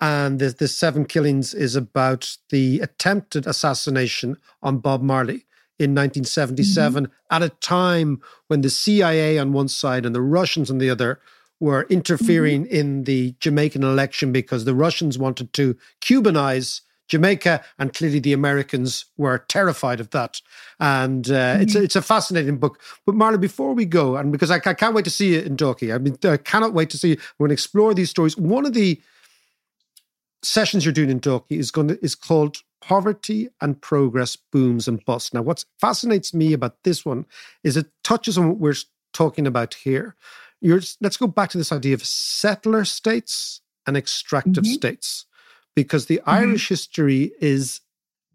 and 0.00 0.38
the, 0.38 0.50
the 0.50 0.68
Seven 0.68 1.04
Killings 1.04 1.54
is 1.54 1.76
about 1.76 2.36
the 2.50 2.80
attempted 2.80 3.46
assassination 3.46 4.36
on 4.62 4.78
Bob 4.78 5.02
Marley 5.02 5.46
in 5.78 5.90
mm-hmm. 5.90 6.06
1977 6.06 7.10
at 7.30 7.42
a 7.42 7.48
time 7.48 8.20
when 8.48 8.60
the 8.60 8.70
CIA 8.70 9.38
on 9.38 9.52
one 9.52 9.68
side 9.68 10.06
and 10.06 10.14
the 10.14 10.22
Russians 10.22 10.70
on 10.70 10.78
the 10.78 10.90
other 10.90 11.20
were 11.60 11.84
mm-hmm. 11.84 11.94
interfering 11.94 12.66
in 12.66 13.04
the 13.04 13.34
Jamaican 13.40 13.82
election 13.82 14.32
because 14.32 14.64
the 14.64 14.74
Russians 14.74 15.18
wanted 15.18 15.52
to 15.54 15.76
Cubanize 16.00 16.80
Jamaica, 17.08 17.62
and 17.78 17.92
clearly 17.92 18.18
the 18.18 18.32
Americans 18.32 19.04
were 19.16 19.38
terrified 19.48 20.00
of 20.00 20.10
that. 20.10 20.40
And 20.80 21.30
uh, 21.30 21.58
it's 21.60 21.74
a, 21.74 21.78
mm-hmm. 21.78 21.84
it's 21.84 21.96
a 21.96 22.02
fascinating 22.02 22.56
book. 22.56 22.80
But 23.04 23.14
Marla, 23.14 23.40
before 23.40 23.74
we 23.74 23.84
go, 23.84 24.16
and 24.16 24.32
because 24.32 24.50
I, 24.50 24.56
I 24.56 24.74
can't 24.74 24.94
wait 24.94 25.04
to 25.04 25.10
see 25.10 25.34
you 25.34 25.40
in 25.40 25.56
Dalkey, 25.56 25.94
I 25.94 25.98
mean, 25.98 26.16
I 26.24 26.38
cannot 26.38 26.72
wait 26.72 26.90
to 26.90 26.98
see 26.98 27.10
you. 27.10 27.16
We're 27.38 27.44
going 27.44 27.50
to 27.50 27.54
explore 27.54 27.94
these 27.94 28.10
stories. 28.10 28.36
One 28.36 28.64
of 28.64 28.72
the 28.72 29.00
sessions 30.44 30.84
you're 30.84 30.92
doing 30.92 31.10
in 31.10 31.20
Dalkey 31.20 31.58
is 31.58 31.70
going 31.70 31.88
to 31.88 32.04
is 32.04 32.14
called 32.14 32.58
Poverty 32.80 33.48
and 33.60 33.80
Progress 33.80 34.36
Booms 34.36 34.86
and 34.86 35.04
Busts. 35.04 35.32
Now, 35.32 35.42
what 35.42 35.64
fascinates 35.80 36.34
me 36.34 36.52
about 36.52 36.82
this 36.84 37.04
one 37.04 37.26
is 37.62 37.76
it 37.76 37.86
touches 38.02 38.36
on 38.36 38.48
what 38.48 38.58
we're 38.58 38.74
talking 39.12 39.46
about 39.46 39.74
here. 39.74 40.16
You're, 40.60 40.82
let's 41.00 41.16
go 41.16 41.26
back 41.26 41.50
to 41.50 41.58
this 41.58 41.72
idea 41.72 41.94
of 41.94 42.04
settler 42.04 42.84
states 42.84 43.60
and 43.86 43.96
extractive 43.96 44.64
Mhm. 44.64 44.74
states, 44.74 45.26
because 45.74 46.06
the 46.06 46.20
Irish 46.26 46.68
history 46.68 47.32
is, 47.40 47.80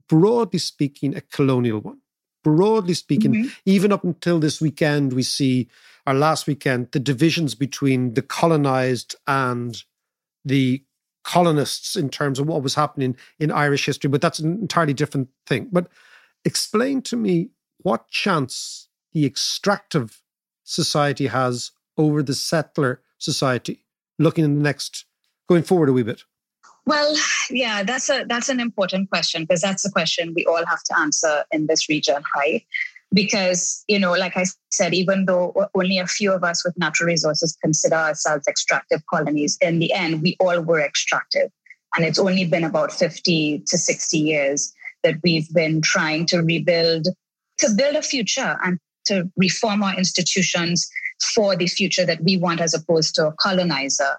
broadly 0.07 0.59
speaking, 0.59 1.15
a 1.15 1.21
colonial 1.21 1.79
one. 1.79 1.99
Broadly 2.43 2.93
speaking, 2.93 3.33
Mhm. 3.33 3.51
even 3.65 3.91
up 3.91 4.03
until 4.03 4.39
this 4.39 4.61
weekend, 4.61 5.13
we 5.13 5.23
see, 5.23 5.69
our 6.07 6.13
last 6.13 6.47
weekend, 6.47 6.91
the 6.91 6.99
divisions 6.99 7.55
between 7.55 8.13
the 8.13 8.21
colonized 8.21 9.15
and 9.27 9.83
the 10.45 10.83
colonists 11.29 11.95
in 11.95 12.09
terms 12.09 12.39
of 12.39 12.47
what 12.47 12.63
was 12.63 12.73
happening 12.73 13.15
in 13.37 13.51
Irish 13.51 13.85
history, 13.85 14.09
but 14.09 14.19
that's 14.19 14.39
an 14.39 14.59
entirely 14.59 14.95
different 14.95 15.29
thing. 15.45 15.69
But 15.71 15.87
explain 16.43 17.03
to 17.03 17.15
me 17.15 17.49
what 17.83 18.07
chance 18.07 18.87
the 19.13 19.27
extractive 19.27 20.23
society 20.63 21.27
has 21.27 21.71
over 21.97 22.23
the 22.23 22.33
settler 22.33 23.01
society, 23.19 23.85
looking 24.17 24.43
in 24.43 24.55
the 24.55 24.63
next, 24.63 25.05
going 25.47 25.61
forward 25.61 25.89
a 25.89 25.93
wee 25.93 26.01
bit. 26.01 26.23
Well, 26.87 27.15
yeah, 27.51 27.83
that's 27.83 28.09
a 28.09 28.25
that's 28.27 28.49
an 28.49 28.59
important 28.59 29.11
question 29.11 29.43
because 29.43 29.61
that's 29.61 29.85
a 29.85 29.91
question 29.91 30.33
we 30.35 30.45
all 30.45 30.65
have 30.65 30.81
to 30.85 30.97
answer 30.97 31.43
in 31.51 31.67
this 31.67 31.87
region, 31.87 32.23
right? 32.35 32.65
Because 33.11 33.83
you 33.87 33.97
know, 33.97 34.11
like 34.13 34.37
I 34.37 34.45
said, 34.71 34.93
even 34.93 35.25
though 35.25 35.67
only 35.73 35.97
a 35.97 36.05
few 36.05 36.31
of 36.31 36.43
us 36.43 36.63
with 36.63 36.77
natural 36.77 37.07
resources 37.07 37.57
consider 37.63 37.95
ourselves 37.95 38.47
extractive 38.47 39.01
colonies, 39.11 39.57
in 39.61 39.79
the 39.79 39.91
end, 39.93 40.21
we 40.21 40.37
all 40.39 40.61
were 40.61 40.79
extractive, 40.79 41.49
and 41.95 42.05
it's 42.05 42.19
only 42.19 42.45
been 42.45 42.63
about 42.63 42.91
fifty 42.91 43.63
to 43.67 43.77
sixty 43.77 44.19
years 44.19 44.71
that 45.03 45.15
we've 45.23 45.51
been 45.53 45.81
trying 45.81 46.25
to 46.27 46.41
rebuild, 46.41 47.07
to 47.57 47.69
build 47.75 47.95
a 47.95 48.01
future, 48.03 48.59
and 48.63 48.77
to 49.05 49.31
reform 49.37 49.81
our 49.81 49.97
institutions 49.97 50.87
for 51.33 51.55
the 51.55 51.67
future 51.67 52.05
that 52.05 52.23
we 52.23 52.37
want, 52.37 52.61
as 52.61 52.73
opposed 52.75 53.15
to 53.15 53.27
a 53.27 53.33
colonizer. 53.39 54.17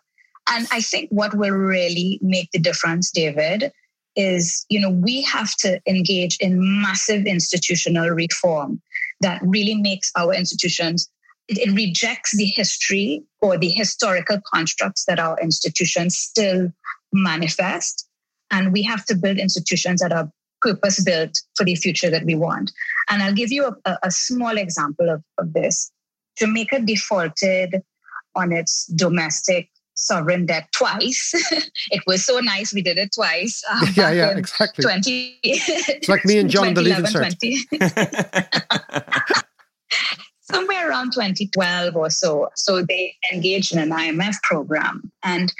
And 0.49 0.67
I 0.73 0.81
think 0.81 1.11
what 1.11 1.35
will 1.35 1.53
really 1.53 2.19
make 2.23 2.51
the 2.51 2.59
difference, 2.59 3.13
David, 3.13 3.73
is 4.17 4.67
you 4.69 4.81
know 4.81 4.91
we 4.91 5.23
have 5.23 5.55
to 5.57 5.81
engage 5.87 6.37
in 6.39 6.83
massive 6.83 7.27
institutional 7.27 8.09
reform 8.09 8.81
that 9.21 9.41
really 9.45 9.75
makes 9.75 10.11
our 10.17 10.35
institutions 10.35 11.09
it, 11.51 11.59
it 11.59 11.73
rejects 11.75 12.37
the 12.37 12.47
history 12.47 13.25
or 13.43 13.59
the 13.59 13.71
historical 13.71 14.41
constructs 14.55 15.05
that 15.07 15.19
our 15.19 15.37
institutions 15.43 16.17
still 16.17 16.73
manifest. 17.13 18.07
And 18.53 18.73
we 18.73 18.83
have 18.83 19.05
to 19.07 19.17
build 19.17 19.39
institutions 19.39 20.01
that 20.01 20.13
are 20.13 20.31
purpose 20.63 21.03
built 21.03 21.41
for 21.57 21.65
the 21.65 21.75
future 21.75 22.11
that 22.11 22.25
we 22.25 22.35
want. 22.35 22.71
And 23.09 23.23
i'll 23.23 23.35
give 23.35 23.51
you 23.51 23.75
a, 23.85 23.99
a, 24.03 24.11
small 24.11 24.57
example 24.59 25.09
of, 25.09 25.23
of 25.39 25.53
this. 25.55 25.91
Jamaica 26.39 26.81
defaulted 26.81 27.83
on 28.37 28.53
its 28.53 28.87
domestic 28.87 29.71
sovereign 30.01 30.47
debt 30.47 30.69
twice. 30.73 31.33
it 31.91 32.03
was 32.07 32.25
so 32.25 32.41
nice 32.41 32.75
we 32.75 32.83
did 32.83 32.99
it 32.99 33.11
twice. 33.15 33.63
uh, 33.71 33.87
yeah, 33.95 34.11
yeah, 34.11 34.31
exactly. 34.37 34.83
20 34.83 35.39
It's 35.43 36.09
like 36.09 36.25
me 36.25 36.39
and 36.39 36.51
John 36.51 36.69
and 36.69 36.77
the 36.77 36.83
leaving 36.83 37.05
2011, 37.05 37.39
cert. 38.61 39.45
somewhere 40.41 40.89
around 40.89 41.13
2012 41.13 41.97
or 41.97 42.11
so. 42.11 42.49
So 42.57 42.83
they 42.83 43.15
engaged 43.33 43.73
in 43.73 43.79
an 43.79 43.91
IMF 43.91 44.37
program. 44.43 45.13
And 45.23 45.53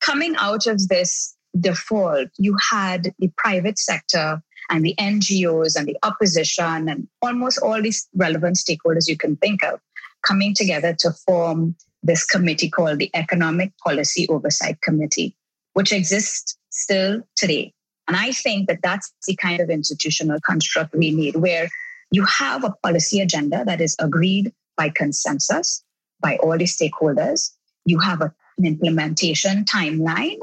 coming 0.00 0.34
out 0.38 0.66
of 0.66 0.88
this 0.88 1.34
default, 1.58 2.28
you 2.38 2.56
had 2.70 3.12
the 3.18 3.30
private 3.36 3.78
sector 3.78 4.42
and 4.70 4.84
the 4.84 4.94
NGOs 4.98 5.76
and 5.76 5.86
the 5.86 5.96
opposition 6.02 6.88
and 6.88 7.06
almost 7.22 7.58
all 7.60 7.80
these 7.82 8.08
relevant 8.14 8.56
stakeholders 8.56 9.08
you 9.08 9.16
can 9.16 9.36
think 9.36 9.62
of 9.62 9.78
coming 10.26 10.54
together 10.54 10.94
to 10.98 11.10
form 11.26 11.76
this 12.04 12.24
committee 12.24 12.70
called 12.70 12.98
the 12.98 13.10
Economic 13.14 13.72
Policy 13.78 14.28
Oversight 14.28 14.80
Committee, 14.82 15.34
which 15.72 15.92
exists 15.92 16.56
still 16.70 17.22
today. 17.34 17.72
And 18.06 18.16
I 18.16 18.30
think 18.32 18.68
that 18.68 18.80
that's 18.82 19.10
the 19.26 19.34
kind 19.34 19.60
of 19.60 19.70
institutional 19.70 20.38
construct 20.44 20.94
we 20.94 21.10
need, 21.10 21.36
where 21.36 21.68
you 22.10 22.24
have 22.26 22.62
a 22.62 22.74
policy 22.82 23.20
agenda 23.20 23.64
that 23.64 23.80
is 23.80 23.96
agreed 23.98 24.52
by 24.76 24.90
consensus 24.90 25.82
by 26.20 26.36
all 26.36 26.58
the 26.58 26.64
stakeholders. 26.64 27.50
You 27.86 27.98
have 28.00 28.20
a, 28.20 28.32
an 28.58 28.66
implementation 28.66 29.64
timeline. 29.64 30.38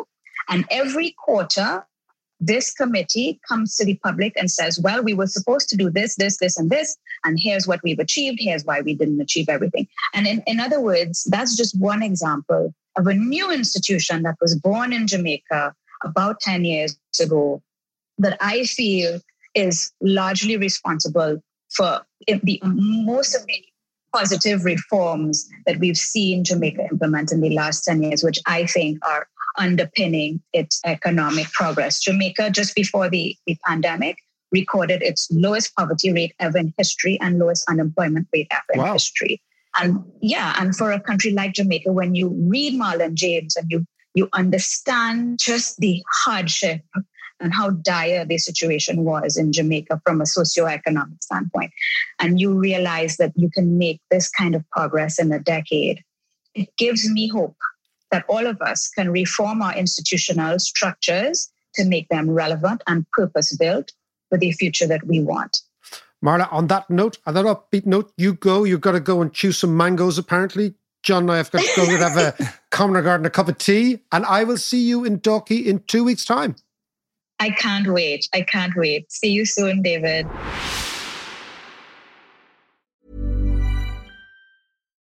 And 0.50 0.66
every 0.72 1.16
quarter, 1.24 1.86
this 2.40 2.74
committee 2.74 3.40
comes 3.48 3.76
to 3.76 3.86
the 3.86 4.00
public 4.04 4.34
and 4.36 4.50
says, 4.50 4.80
well, 4.80 5.04
we 5.04 5.14
were 5.14 5.28
supposed 5.28 5.70
to 5.70 5.78
do 5.78 5.92
this, 5.92 6.16
this, 6.16 6.40
this, 6.40 6.58
and 6.58 6.72
this. 6.72 6.98
And 7.24 7.40
here's 7.40 7.68
what 7.68 7.82
we've 7.84 8.00
achieved. 8.00 8.40
Here's 8.42 8.66
why 8.66 8.82
we 8.82 8.96
didn't 8.96 9.22
achieve 9.22 9.50
everything. 9.50 9.88
And 10.14 10.28
in, 10.28 10.44
in 10.48 10.60
other 10.60 10.82
words, 10.82 11.28
that's 11.30 11.56
just 11.56 11.80
one 11.80 12.04
example 12.04 12.74
of 12.98 13.08
a 13.08 13.14
new 13.14 13.52
institution 13.52 14.24
that 14.24 14.36
was 14.42 14.56
born 14.56 14.94
in 14.94 15.08
Jamaica 15.08 15.74
about 16.04 16.40
10 16.42 16.66
years 16.66 16.98
ago 17.20 17.62
that 18.18 18.38
I 18.42 18.64
feel 18.64 19.20
is 19.56 19.92
largely 20.02 20.58
responsible 20.58 21.42
for 21.76 22.02
the 22.28 22.60
most 22.64 23.36
of 23.36 23.46
the 23.46 23.64
positive 24.14 24.66
reforms 24.66 25.48
that 25.66 25.80
we've 25.80 25.98
seen 25.98 26.44
Jamaica 26.44 26.86
implement 26.92 27.32
in 27.32 27.42
the 27.42 27.52
last 27.52 27.84
10 27.86 28.04
years, 28.04 28.24
which 28.24 28.40
I 28.46 28.66
think 28.66 28.98
are 29.06 29.28
underpinning 29.58 30.42
its 30.54 30.82
economic 30.86 31.52
progress. 31.52 32.02
Jamaica, 32.02 32.52
just 32.52 32.76
before 32.76 33.10
the, 33.10 33.36
the 33.46 33.58
pandemic, 33.66 34.18
recorded 34.52 35.02
its 35.02 35.28
lowest 35.32 35.76
poverty 35.76 36.12
rate 36.12 36.34
ever 36.40 36.58
in 36.58 36.74
history 36.78 37.20
and 37.22 37.40
lowest 37.40 37.64
unemployment 37.70 38.28
rate 38.34 38.48
ever 38.52 38.82
Wow. 38.82 38.88
in 38.88 38.94
history. 38.94 39.42
And 39.80 40.04
yeah, 40.22 40.56
and 40.60 40.76
for 40.76 40.92
a 40.92 41.00
country 41.00 41.32
like 41.32 41.54
Jamaica, 41.54 41.92
when 41.92 42.14
you 42.16 42.30
read 42.30 42.74
Marlon 42.74 43.14
James 43.14 43.56
and 43.56 43.68
you 43.70 43.86
you 44.14 44.28
understand 44.34 45.40
just 45.40 45.78
the 45.78 46.04
hardship 46.26 46.82
and 47.40 47.54
how 47.54 47.70
dire 47.70 48.26
the 48.26 48.38
situation 48.38 49.06
was 49.06 49.38
in 49.38 49.54
Jamaica 49.54 50.02
from 50.06 50.20
a 50.20 50.26
socioeconomic 50.26 51.24
standpoint, 51.24 51.72
and 52.20 52.38
you 52.40 52.54
realize 52.54 53.16
that 53.18 53.32
you 53.36 53.50
can 53.50 53.78
make 53.78 54.02
this 54.12 54.30
kind 54.30 54.54
of 54.54 54.70
progress 54.72 55.18
in 55.18 55.32
a 55.32 55.40
decade, 55.40 56.04
it 56.54 56.68
gives 56.78 57.10
me 57.10 57.30
hope 57.30 57.56
that 58.12 58.26
all 58.28 58.46
of 58.46 58.62
us 58.62 58.90
can 58.90 59.10
reform 59.10 59.62
our 59.62 59.74
institutional 59.76 60.60
structures 60.60 61.50
to 61.76 61.86
make 61.86 62.10
them 62.10 62.30
relevant 62.30 62.84
and 62.88 63.10
purpose 63.12 63.56
built 63.56 63.94
for 64.32 64.38
the 64.38 64.52
future 64.54 64.88
that 64.88 65.06
we 65.06 65.20
want. 65.20 65.62
Marla, 66.24 66.52
on 66.54 66.68
that 66.68 66.90
note, 66.90 67.18
on 67.26 67.34
that 67.34 67.46
upbeat 67.46 67.86
note, 67.86 68.14
you 68.16 68.34
go. 68.34 68.64
You've 68.64 68.82
got 68.82 68.94
to 68.94 69.00
go 69.00 69.22
and 69.22 69.34
chew 69.34 69.52
some 69.52 69.76
mangoes, 69.76 70.18
apparently. 70.18 70.74
John 71.04 71.24
and 71.24 71.32
I 71.32 71.38
have 71.38 71.52
got 71.52 71.64
to 71.64 71.72
go 71.76 71.84
and 71.84 71.98
have 71.98 72.18
a 72.18 72.54
Common 72.70 73.04
Garden 73.04 73.26
a 73.26 73.30
cup 73.30 73.50
of 73.50 73.58
tea, 73.58 74.00
and 74.12 74.26
I 74.26 74.44
will 74.44 74.58
see 74.58 74.82
you 74.82 75.04
in 75.04 75.20
Dalkey 75.20 75.66
in 75.66 75.80
two 75.88 76.04
weeks' 76.04 76.24
time. 76.24 76.56
I 77.40 77.50
can't 77.50 77.88
wait. 77.88 78.30
I 78.34 78.42
can't 78.42 78.74
wait. 78.76 79.12
See 79.12 79.32
you 79.32 79.46
soon, 79.46 79.82
David. 79.82 80.28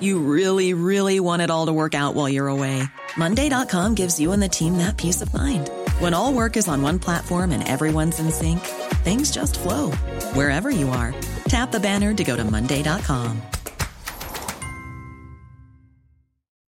You 0.00 0.18
really, 0.18 0.74
really 0.74 1.20
want 1.20 1.42
it 1.42 1.50
all 1.50 1.66
to 1.66 1.72
work 1.72 1.94
out 1.94 2.14
while 2.14 2.28
you're 2.28 2.48
away. 2.48 2.82
Monday.com 3.16 3.94
gives 3.94 4.18
you 4.18 4.32
and 4.32 4.42
the 4.42 4.48
team 4.48 4.78
that 4.78 4.96
peace 4.96 5.22
of 5.22 5.32
mind. 5.32 5.70
When 5.98 6.14
all 6.14 6.32
work 6.32 6.56
is 6.56 6.68
on 6.68 6.82
one 6.82 6.98
platform 6.98 7.52
and 7.52 7.66
everyone's 7.66 8.20
in 8.20 8.30
sync, 8.30 8.60
things 9.04 9.30
just 9.30 9.58
flow 9.58 9.90
wherever 10.34 10.70
you 10.70 10.90
are. 10.90 11.14
Tap 11.44 11.72
the 11.72 11.80
banner 11.80 12.12
to 12.14 12.24
go 12.24 12.36
to 12.36 12.44
Monday.com. 12.44 13.40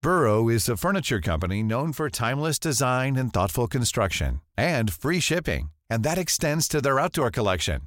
Burrow 0.02 0.48
is 0.48 0.68
a 0.68 0.76
furniture 0.76 1.20
company 1.20 1.62
known 1.62 1.92
for 1.92 2.10
timeless 2.10 2.58
design 2.58 3.14
and 3.14 3.32
thoughtful 3.32 3.68
construction 3.68 4.40
and 4.56 4.92
free 4.92 5.20
shipping, 5.20 5.70
and 5.88 6.02
that 6.02 6.18
extends 6.18 6.66
to 6.66 6.80
their 6.80 6.98
outdoor 6.98 7.30
collection. 7.30 7.82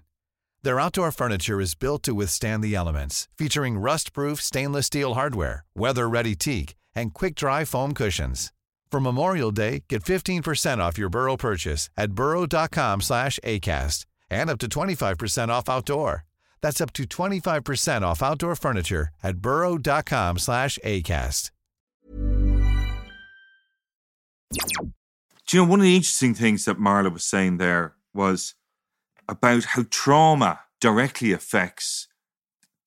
Their 0.65 0.80
outdoor 0.80 1.12
furniture 1.12 1.62
is 1.62 1.75
built 1.75 2.01
to 2.04 2.15
withstand 2.15 2.63
the 2.63 2.73
elements, 2.73 3.28
featuring 3.38 3.78
rust-proof 3.78 4.41
stainless 4.41 4.88
steel 4.88 5.13
hardware, 5.13 5.63
weather-ready 5.75 6.34
teak, 6.34 6.73
and 6.95 7.13
quick-dry 7.13 7.65
foam 7.65 7.93
cushions. 7.93 8.51
For 8.89 8.99
Memorial 8.99 9.51
Day, 9.51 9.84
get 9.88 10.01
15% 10.01 10.80
off 10.80 10.97
your 10.97 11.10
Burrow 11.10 11.38
purchase 11.38 11.91
at 11.95 12.13
burrow.com 12.13 13.01
slash 13.01 13.39
ACAST 13.43 14.08
and 14.32 14.49
up 14.49 14.58
to 14.58 14.67
25% 14.67 15.49
off 15.49 15.69
outdoor. 15.69 16.25
That's 16.63 16.82
up 16.82 16.91
to 16.93 17.04
25% 17.04 18.01
off 18.01 18.23
outdoor 18.23 18.56
furniture 18.56 19.10
at 19.21 19.38
burrow.com 19.38 20.39
slash 20.39 20.80
ACAST. 20.84 21.51
Do 24.49 25.58
you 25.58 25.63
know 25.63 25.69
one 25.69 25.80
of 25.80 25.84
the 25.84 25.95
interesting 25.95 26.34
things 26.34 26.65
that 26.65 26.80
Marla 26.80 27.13
was 27.13 27.23
saying 27.23 27.58
there 27.58 27.93
was 28.15 28.56
about 29.28 29.64
how 29.66 29.86
trauma 29.90 30.60
directly 30.82 31.32
affects 31.32 32.08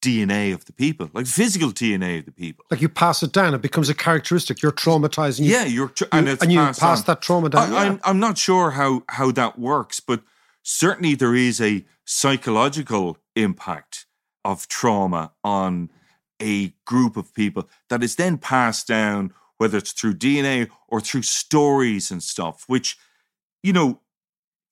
DNA 0.01 0.55
of 0.55 0.64
the 0.66 0.72
people, 0.72 1.11
like 1.12 1.27
physical 1.27 1.70
DNA 1.70 2.20
of 2.20 2.27
the 2.27 2.31
people. 2.33 2.64
Like 2.70 2.81
you 2.81 2.88
pass 2.88 3.22
it 3.24 3.33
down, 3.33 3.53
it 3.55 3.61
becomes 3.62 3.88
a 3.88 3.94
characteristic. 3.94 4.62
You're 4.62 4.70
traumatizing. 4.72 5.40
You, 5.40 5.53
yeah, 5.53 5.64
you're 5.64 5.88
tra- 5.88 6.07
and 6.12 6.27
you- 6.27 6.33
it's 6.35 6.42
and 6.42 6.53
you 6.53 6.59
pass 6.61 7.01
on. 7.01 7.05
that 7.07 7.20
trauma 7.20 7.48
down. 7.51 7.72
I, 7.72 7.72
yeah. 7.72 7.90
I'm 7.90 8.01
I'm 8.05 8.20
not 8.20 8.38
sure 8.38 8.70
how 8.72 9.03
how 9.09 9.33
that 9.33 9.59
works, 9.59 9.98
but 9.98 10.22
certainly 10.62 11.14
there 11.16 11.35
is 11.35 11.61
a 11.61 11.85
psychological 12.05 13.18
impact 13.35 14.07
of 14.44 14.68
trauma 14.68 15.33
on 15.42 15.90
a 16.40 16.68
group 16.87 17.16
of 17.16 17.35
people 17.35 17.68
that 17.90 18.03
is 18.05 18.14
then 18.14 18.38
passed 18.38 18.87
down, 18.87 19.33
whether 19.57 19.79
it's 19.79 19.90
through 19.92 20.14
DNA 20.14 20.68
or 20.87 21.01
through 21.01 21.22
stories 21.22 22.12
and 22.12 22.22
stuff, 22.22 22.64
which 22.68 22.96
you 23.64 23.72
know. 23.72 24.01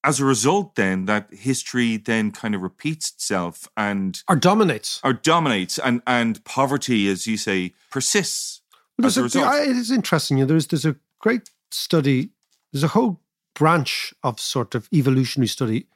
As 0.07 0.21
a 0.21 0.25
result, 0.25 0.77
then 0.77 1.07
that 1.07 1.25
history 1.33 1.97
then 1.97 2.31
kind 2.31 2.55
of 2.55 2.63
repeats 2.63 3.11
itself 3.11 3.69
and 3.77 4.23
or 4.29 4.37
dominates. 4.37 5.01
or 5.03 5.13
dominates, 5.13 5.79
and 5.79 6.01
and 6.07 6.43
poverty, 6.45 7.09
as 7.09 7.27
you 7.27 7.37
say, 7.37 7.73
persists 7.91 8.63
Well, 8.99 9.07
as 9.07 9.17
a 9.17 9.21
a- 9.21 9.25
result. 9.25 9.47
I- 9.47 9.63
it 9.71 9.77
is 9.77 9.91
interesting. 9.91 10.39
You 10.39 10.45
know, 10.45 10.49
there's 10.49 10.69
there's 10.69 10.87
a 10.87 10.97
great 11.19 11.51
study. 11.71 12.31
There's 12.73 12.85
a 12.85 12.89
whole 12.97 13.21
branch 13.55 14.15
of 14.23 14.39
sort 14.39 14.75
of 14.75 14.89
evolutionary 14.93 15.49
study, 15.49 15.87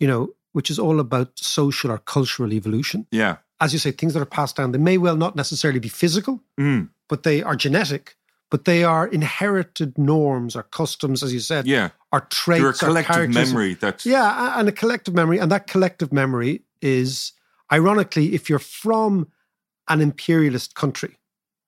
you 0.00 0.06
know, 0.08 0.28
which 0.52 0.70
is 0.70 0.78
all 0.78 0.98
about 1.00 1.38
social 1.38 1.90
or 1.90 1.98
cultural 1.98 2.52
evolution. 2.52 3.06
yeah, 3.10 3.36
As 3.60 3.72
you 3.72 3.78
say, 3.78 3.92
things 3.92 4.14
that 4.14 4.22
are 4.22 4.36
passed 4.40 4.56
down. 4.56 4.72
They 4.72 4.78
may 4.78 4.98
well 4.98 5.16
not 5.16 5.34
necessarily 5.36 5.80
be 5.80 5.88
physical, 5.90 6.40
Mm. 6.58 6.88
but 7.08 7.22
they 7.22 7.42
are 7.42 7.56
genetic. 7.56 8.16
But 8.50 8.64
they 8.64 8.84
are 8.84 9.06
inherited 9.08 9.96
norms 9.98 10.54
or 10.56 10.62
customs, 10.64 11.22
as 11.22 11.32
you 11.32 11.40
said, 11.40 11.66
yeah. 11.66 11.90
Or 12.12 12.20
traits. 12.22 12.60
They're 12.60 12.68
a 12.88 12.90
or 12.90 13.02
collective 13.02 13.30
memory 13.30 13.74
that 13.74 14.04
Yeah, 14.04 14.58
and 14.58 14.68
a 14.68 14.72
collective 14.72 15.14
memory. 15.14 15.38
And 15.38 15.50
that 15.50 15.66
collective 15.66 16.12
memory 16.12 16.62
is, 16.80 17.32
ironically, 17.72 18.34
if 18.34 18.48
you're 18.50 18.58
from 18.58 19.28
an 19.88 20.00
imperialist 20.00 20.74
country, 20.74 21.16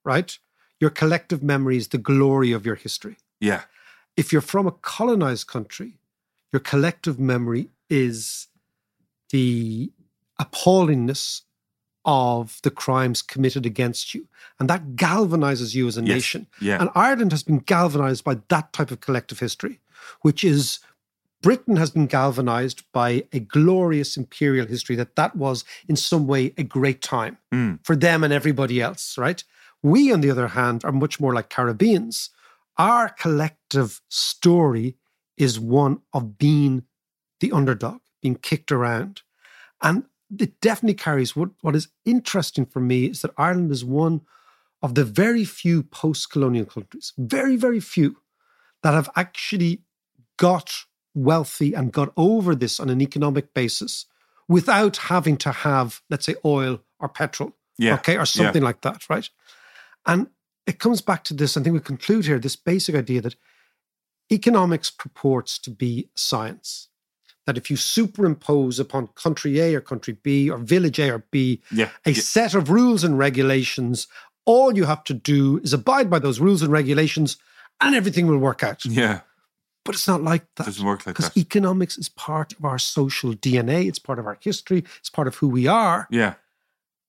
right, 0.04 0.38
your 0.80 0.90
collective 0.90 1.42
memory 1.42 1.76
is 1.78 1.88
the 1.88 1.98
glory 1.98 2.52
of 2.52 2.66
your 2.66 2.74
history. 2.76 3.16
yeah. 3.40 3.62
If 4.16 4.32
you're 4.32 4.42
from 4.42 4.68
a 4.68 4.70
colonized 4.70 5.48
country, 5.48 5.98
your 6.52 6.60
collective 6.60 7.18
memory 7.18 7.70
is 7.90 8.46
the 9.30 9.90
appallingness 10.40 11.40
of 12.04 12.60
the 12.62 12.70
crimes 12.70 13.22
committed 13.22 13.66
against 13.66 14.14
you. 14.14 14.28
And 14.60 14.70
that 14.70 14.94
galvanizes 14.94 15.74
you 15.74 15.88
as 15.88 15.96
a 15.96 16.02
Yes, 16.02 16.08
nation. 16.16 16.46
yeah. 16.60 16.80
And 16.80 16.90
Ireland 16.94 17.32
has 17.32 17.42
been 17.42 17.58
galvanized 17.58 18.22
by 18.22 18.36
that 18.50 18.72
type 18.72 18.92
of 18.92 19.00
collective 19.00 19.40
history, 19.40 19.80
which 20.22 20.44
is 20.44 20.80
Britain 21.42 21.76
has 21.76 21.90
been 21.90 22.06
galvanized 22.06 22.84
by 22.92 23.24
a 23.32 23.38
glorious 23.40 24.16
imperial 24.16 24.66
history 24.66 24.96
that 24.96 25.14
that 25.16 25.36
was 25.36 25.62
in 25.88 25.94
some 25.96 26.26
way 26.26 26.54
a 26.56 26.62
great 26.62 27.02
time 27.02 27.36
Mm. 27.52 27.80
for 27.84 27.94
them 27.94 28.24
and 28.24 28.32
everybody 28.32 28.80
else, 28.80 29.18
right? 29.18 29.44
We, 29.82 30.10
on 30.10 30.22
the 30.22 30.30
other 30.30 30.48
hand, 30.48 30.84
are 30.84 30.92
much 30.92 31.20
more 31.20 31.34
like 31.34 31.50
Caribbeans. 31.50 32.30
Our 32.78 33.10
collective 33.10 34.00
story 34.08 34.96
is 35.36 35.60
one 35.60 36.00
of 36.14 36.38
being 36.38 36.84
the 37.40 37.52
underdog, 37.52 38.00
being 38.22 38.36
kicked 38.36 38.72
around. 38.72 39.20
And 39.82 40.04
it 40.38 40.58
definitely 40.60 40.94
carries 40.94 41.36
what, 41.36 41.50
what 41.60 41.76
is 41.76 41.88
interesting 42.06 42.64
for 42.64 42.80
me 42.80 43.04
is 43.06 43.20
that 43.20 43.32
Ireland 43.36 43.70
is 43.70 43.84
one 43.84 44.22
of 44.80 44.94
the 44.94 45.04
very 45.04 45.44
few 45.44 45.82
post 45.82 46.30
colonial 46.30 46.64
countries, 46.64 47.12
very, 47.18 47.56
very 47.56 47.80
few, 47.80 48.16
that 48.82 48.94
have 48.94 49.10
actually 49.14 49.82
got 50.36 50.72
wealthy 51.14 51.74
and 51.74 51.92
got 51.92 52.12
over 52.16 52.54
this 52.54 52.80
on 52.80 52.90
an 52.90 53.00
economic 53.00 53.54
basis 53.54 54.06
without 54.48 54.96
having 54.96 55.36
to 55.38 55.50
have, 55.52 56.02
let's 56.10 56.26
say, 56.26 56.34
oil 56.44 56.80
or 56.98 57.08
petrol, 57.08 57.52
Yeah, 57.78 57.94
okay, 57.94 58.16
or 58.16 58.26
something 58.26 58.62
like 58.62 58.82
that, 58.82 59.08
right? 59.08 59.28
And 60.06 60.28
it 60.66 60.78
comes 60.78 61.00
back 61.00 61.24
to 61.24 61.34
this, 61.34 61.56
I 61.56 61.62
think 61.62 61.74
we 61.74 61.80
conclude 61.80 62.26
here, 62.26 62.38
this 62.38 62.56
basic 62.56 62.94
idea 62.94 63.20
that 63.22 63.36
economics 64.32 64.90
purports 64.90 65.58
to 65.60 65.70
be 65.70 66.08
science. 66.14 66.88
That 67.46 67.58
if 67.58 67.70
you 67.70 67.76
superimpose 67.76 68.80
upon 68.80 69.08
country 69.08 69.60
A 69.60 69.74
or 69.74 69.80
country 69.82 70.16
B 70.22 70.48
or 70.48 70.56
village 70.56 70.98
A 70.98 71.10
or 71.10 71.24
B 71.30 71.60
Yeah. 71.70 71.90
a 72.06 72.10
yeah. 72.10 72.20
set 72.22 72.54
of 72.54 72.70
rules 72.70 73.04
and 73.04 73.18
regulations, 73.18 74.08
all 74.46 74.76
you 74.76 74.84
have 74.84 75.04
to 75.04 75.14
do 75.14 75.58
is 75.58 75.72
abide 75.72 76.08
by 76.08 76.18
those 76.18 76.40
rules 76.40 76.62
and 76.62 76.72
regulations 76.72 77.36
and 77.80 77.94
everything 77.94 78.26
will 78.26 78.38
work 78.38 78.62
out. 78.62 78.84
Yeah. 78.84 79.20
But 79.84 79.94
it's 79.94 80.08
not 80.08 80.22
like 80.22 80.46
that. 80.56 80.64
Doesn't 80.64 80.84
work 80.84 81.06
like 81.06 81.16
that. 81.16 81.34
Because 81.34 81.36
economics 81.36 81.98
is 81.98 82.08
part 82.08 82.54
of 82.54 82.64
our 82.64 82.78
social 82.78 83.34
DNA, 83.34 83.86
it's 83.86 83.98
part 83.98 84.18
of 84.18 84.26
our 84.26 84.38
history, 84.40 84.84
it's 84.98 85.10
part 85.10 85.28
of 85.28 85.36
who 85.36 85.48
we 85.48 85.66
are. 85.66 86.08
Yeah. 86.10 86.34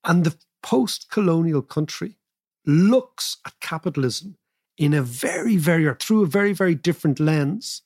And 0.03 0.25
the 0.25 0.35
post 0.61 1.09
colonial 1.09 1.61
country 1.61 2.17
looks 2.65 3.37
at 3.45 3.53
capitalism 3.61 4.37
in 4.77 4.93
a 4.93 5.01
very, 5.01 5.55
very, 5.55 5.85
or 5.85 5.95
through 5.95 6.23
a 6.23 6.27
very, 6.27 6.51
very 6.51 6.75
different 6.75 7.19
lens 7.19 7.83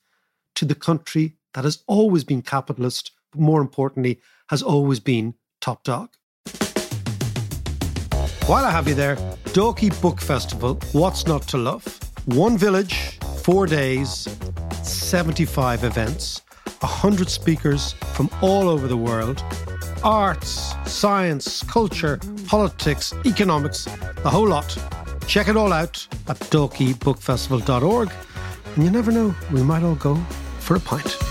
to 0.56 0.66
the 0.66 0.76
country 0.76 1.36
that 1.54 1.64
has 1.64 1.84
always 1.86 2.24
been 2.24 2.42
capitalist, 2.42 3.12
but 3.32 3.42
more 3.42 3.62
importantly, 3.62 4.20
has 4.50 4.64
always 4.64 5.00
been 5.00 5.36
top 5.62 5.84
dog. 5.84 6.10
While 8.48 8.66
I 8.66 8.72
have 8.72 8.88
you 8.88 8.96
there, 8.96 9.16
Dalkey 9.54 9.90
Book 10.02 10.20
Festival, 10.20 10.80
What's 10.94 11.28
Not 11.28 11.44
to 11.50 11.58
Love? 11.58 12.00
One 12.26 12.58
village, 12.58 13.20
four 13.44 13.68
days, 13.68 14.28
75 14.86 15.84
events, 15.84 16.42
100 16.80 17.30
speakers 17.30 17.94
from 18.14 18.30
all 18.42 18.68
over 18.70 18.88
the 18.88 18.98
world, 18.98 19.44
arts, 20.04 20.74
science, 20.86 21.64
culture, 21.64 22.20
politics, 22.48 23.14
economics, 23.26 23.86
the 24.24 24.30
whole 24.30 24.48
lot. 24.48 24.78
Check 25.28 25.48
it 25.48 25.58
all 25.58 25.74
out 25.74 26.08
at 26.28 26.40
dalkeybookfestival.org. 26.40 28.12
And 28.76 28.84
you 28.84 28.92
never 28.92 29.12
know, 29.12 29.36
we 29.52 29.64
might 29.64 29.84
all 29.84 29.96
go 29.96 30.16
for 30.60 30.76
a 30.76 30.80
pint. 30.80 31.29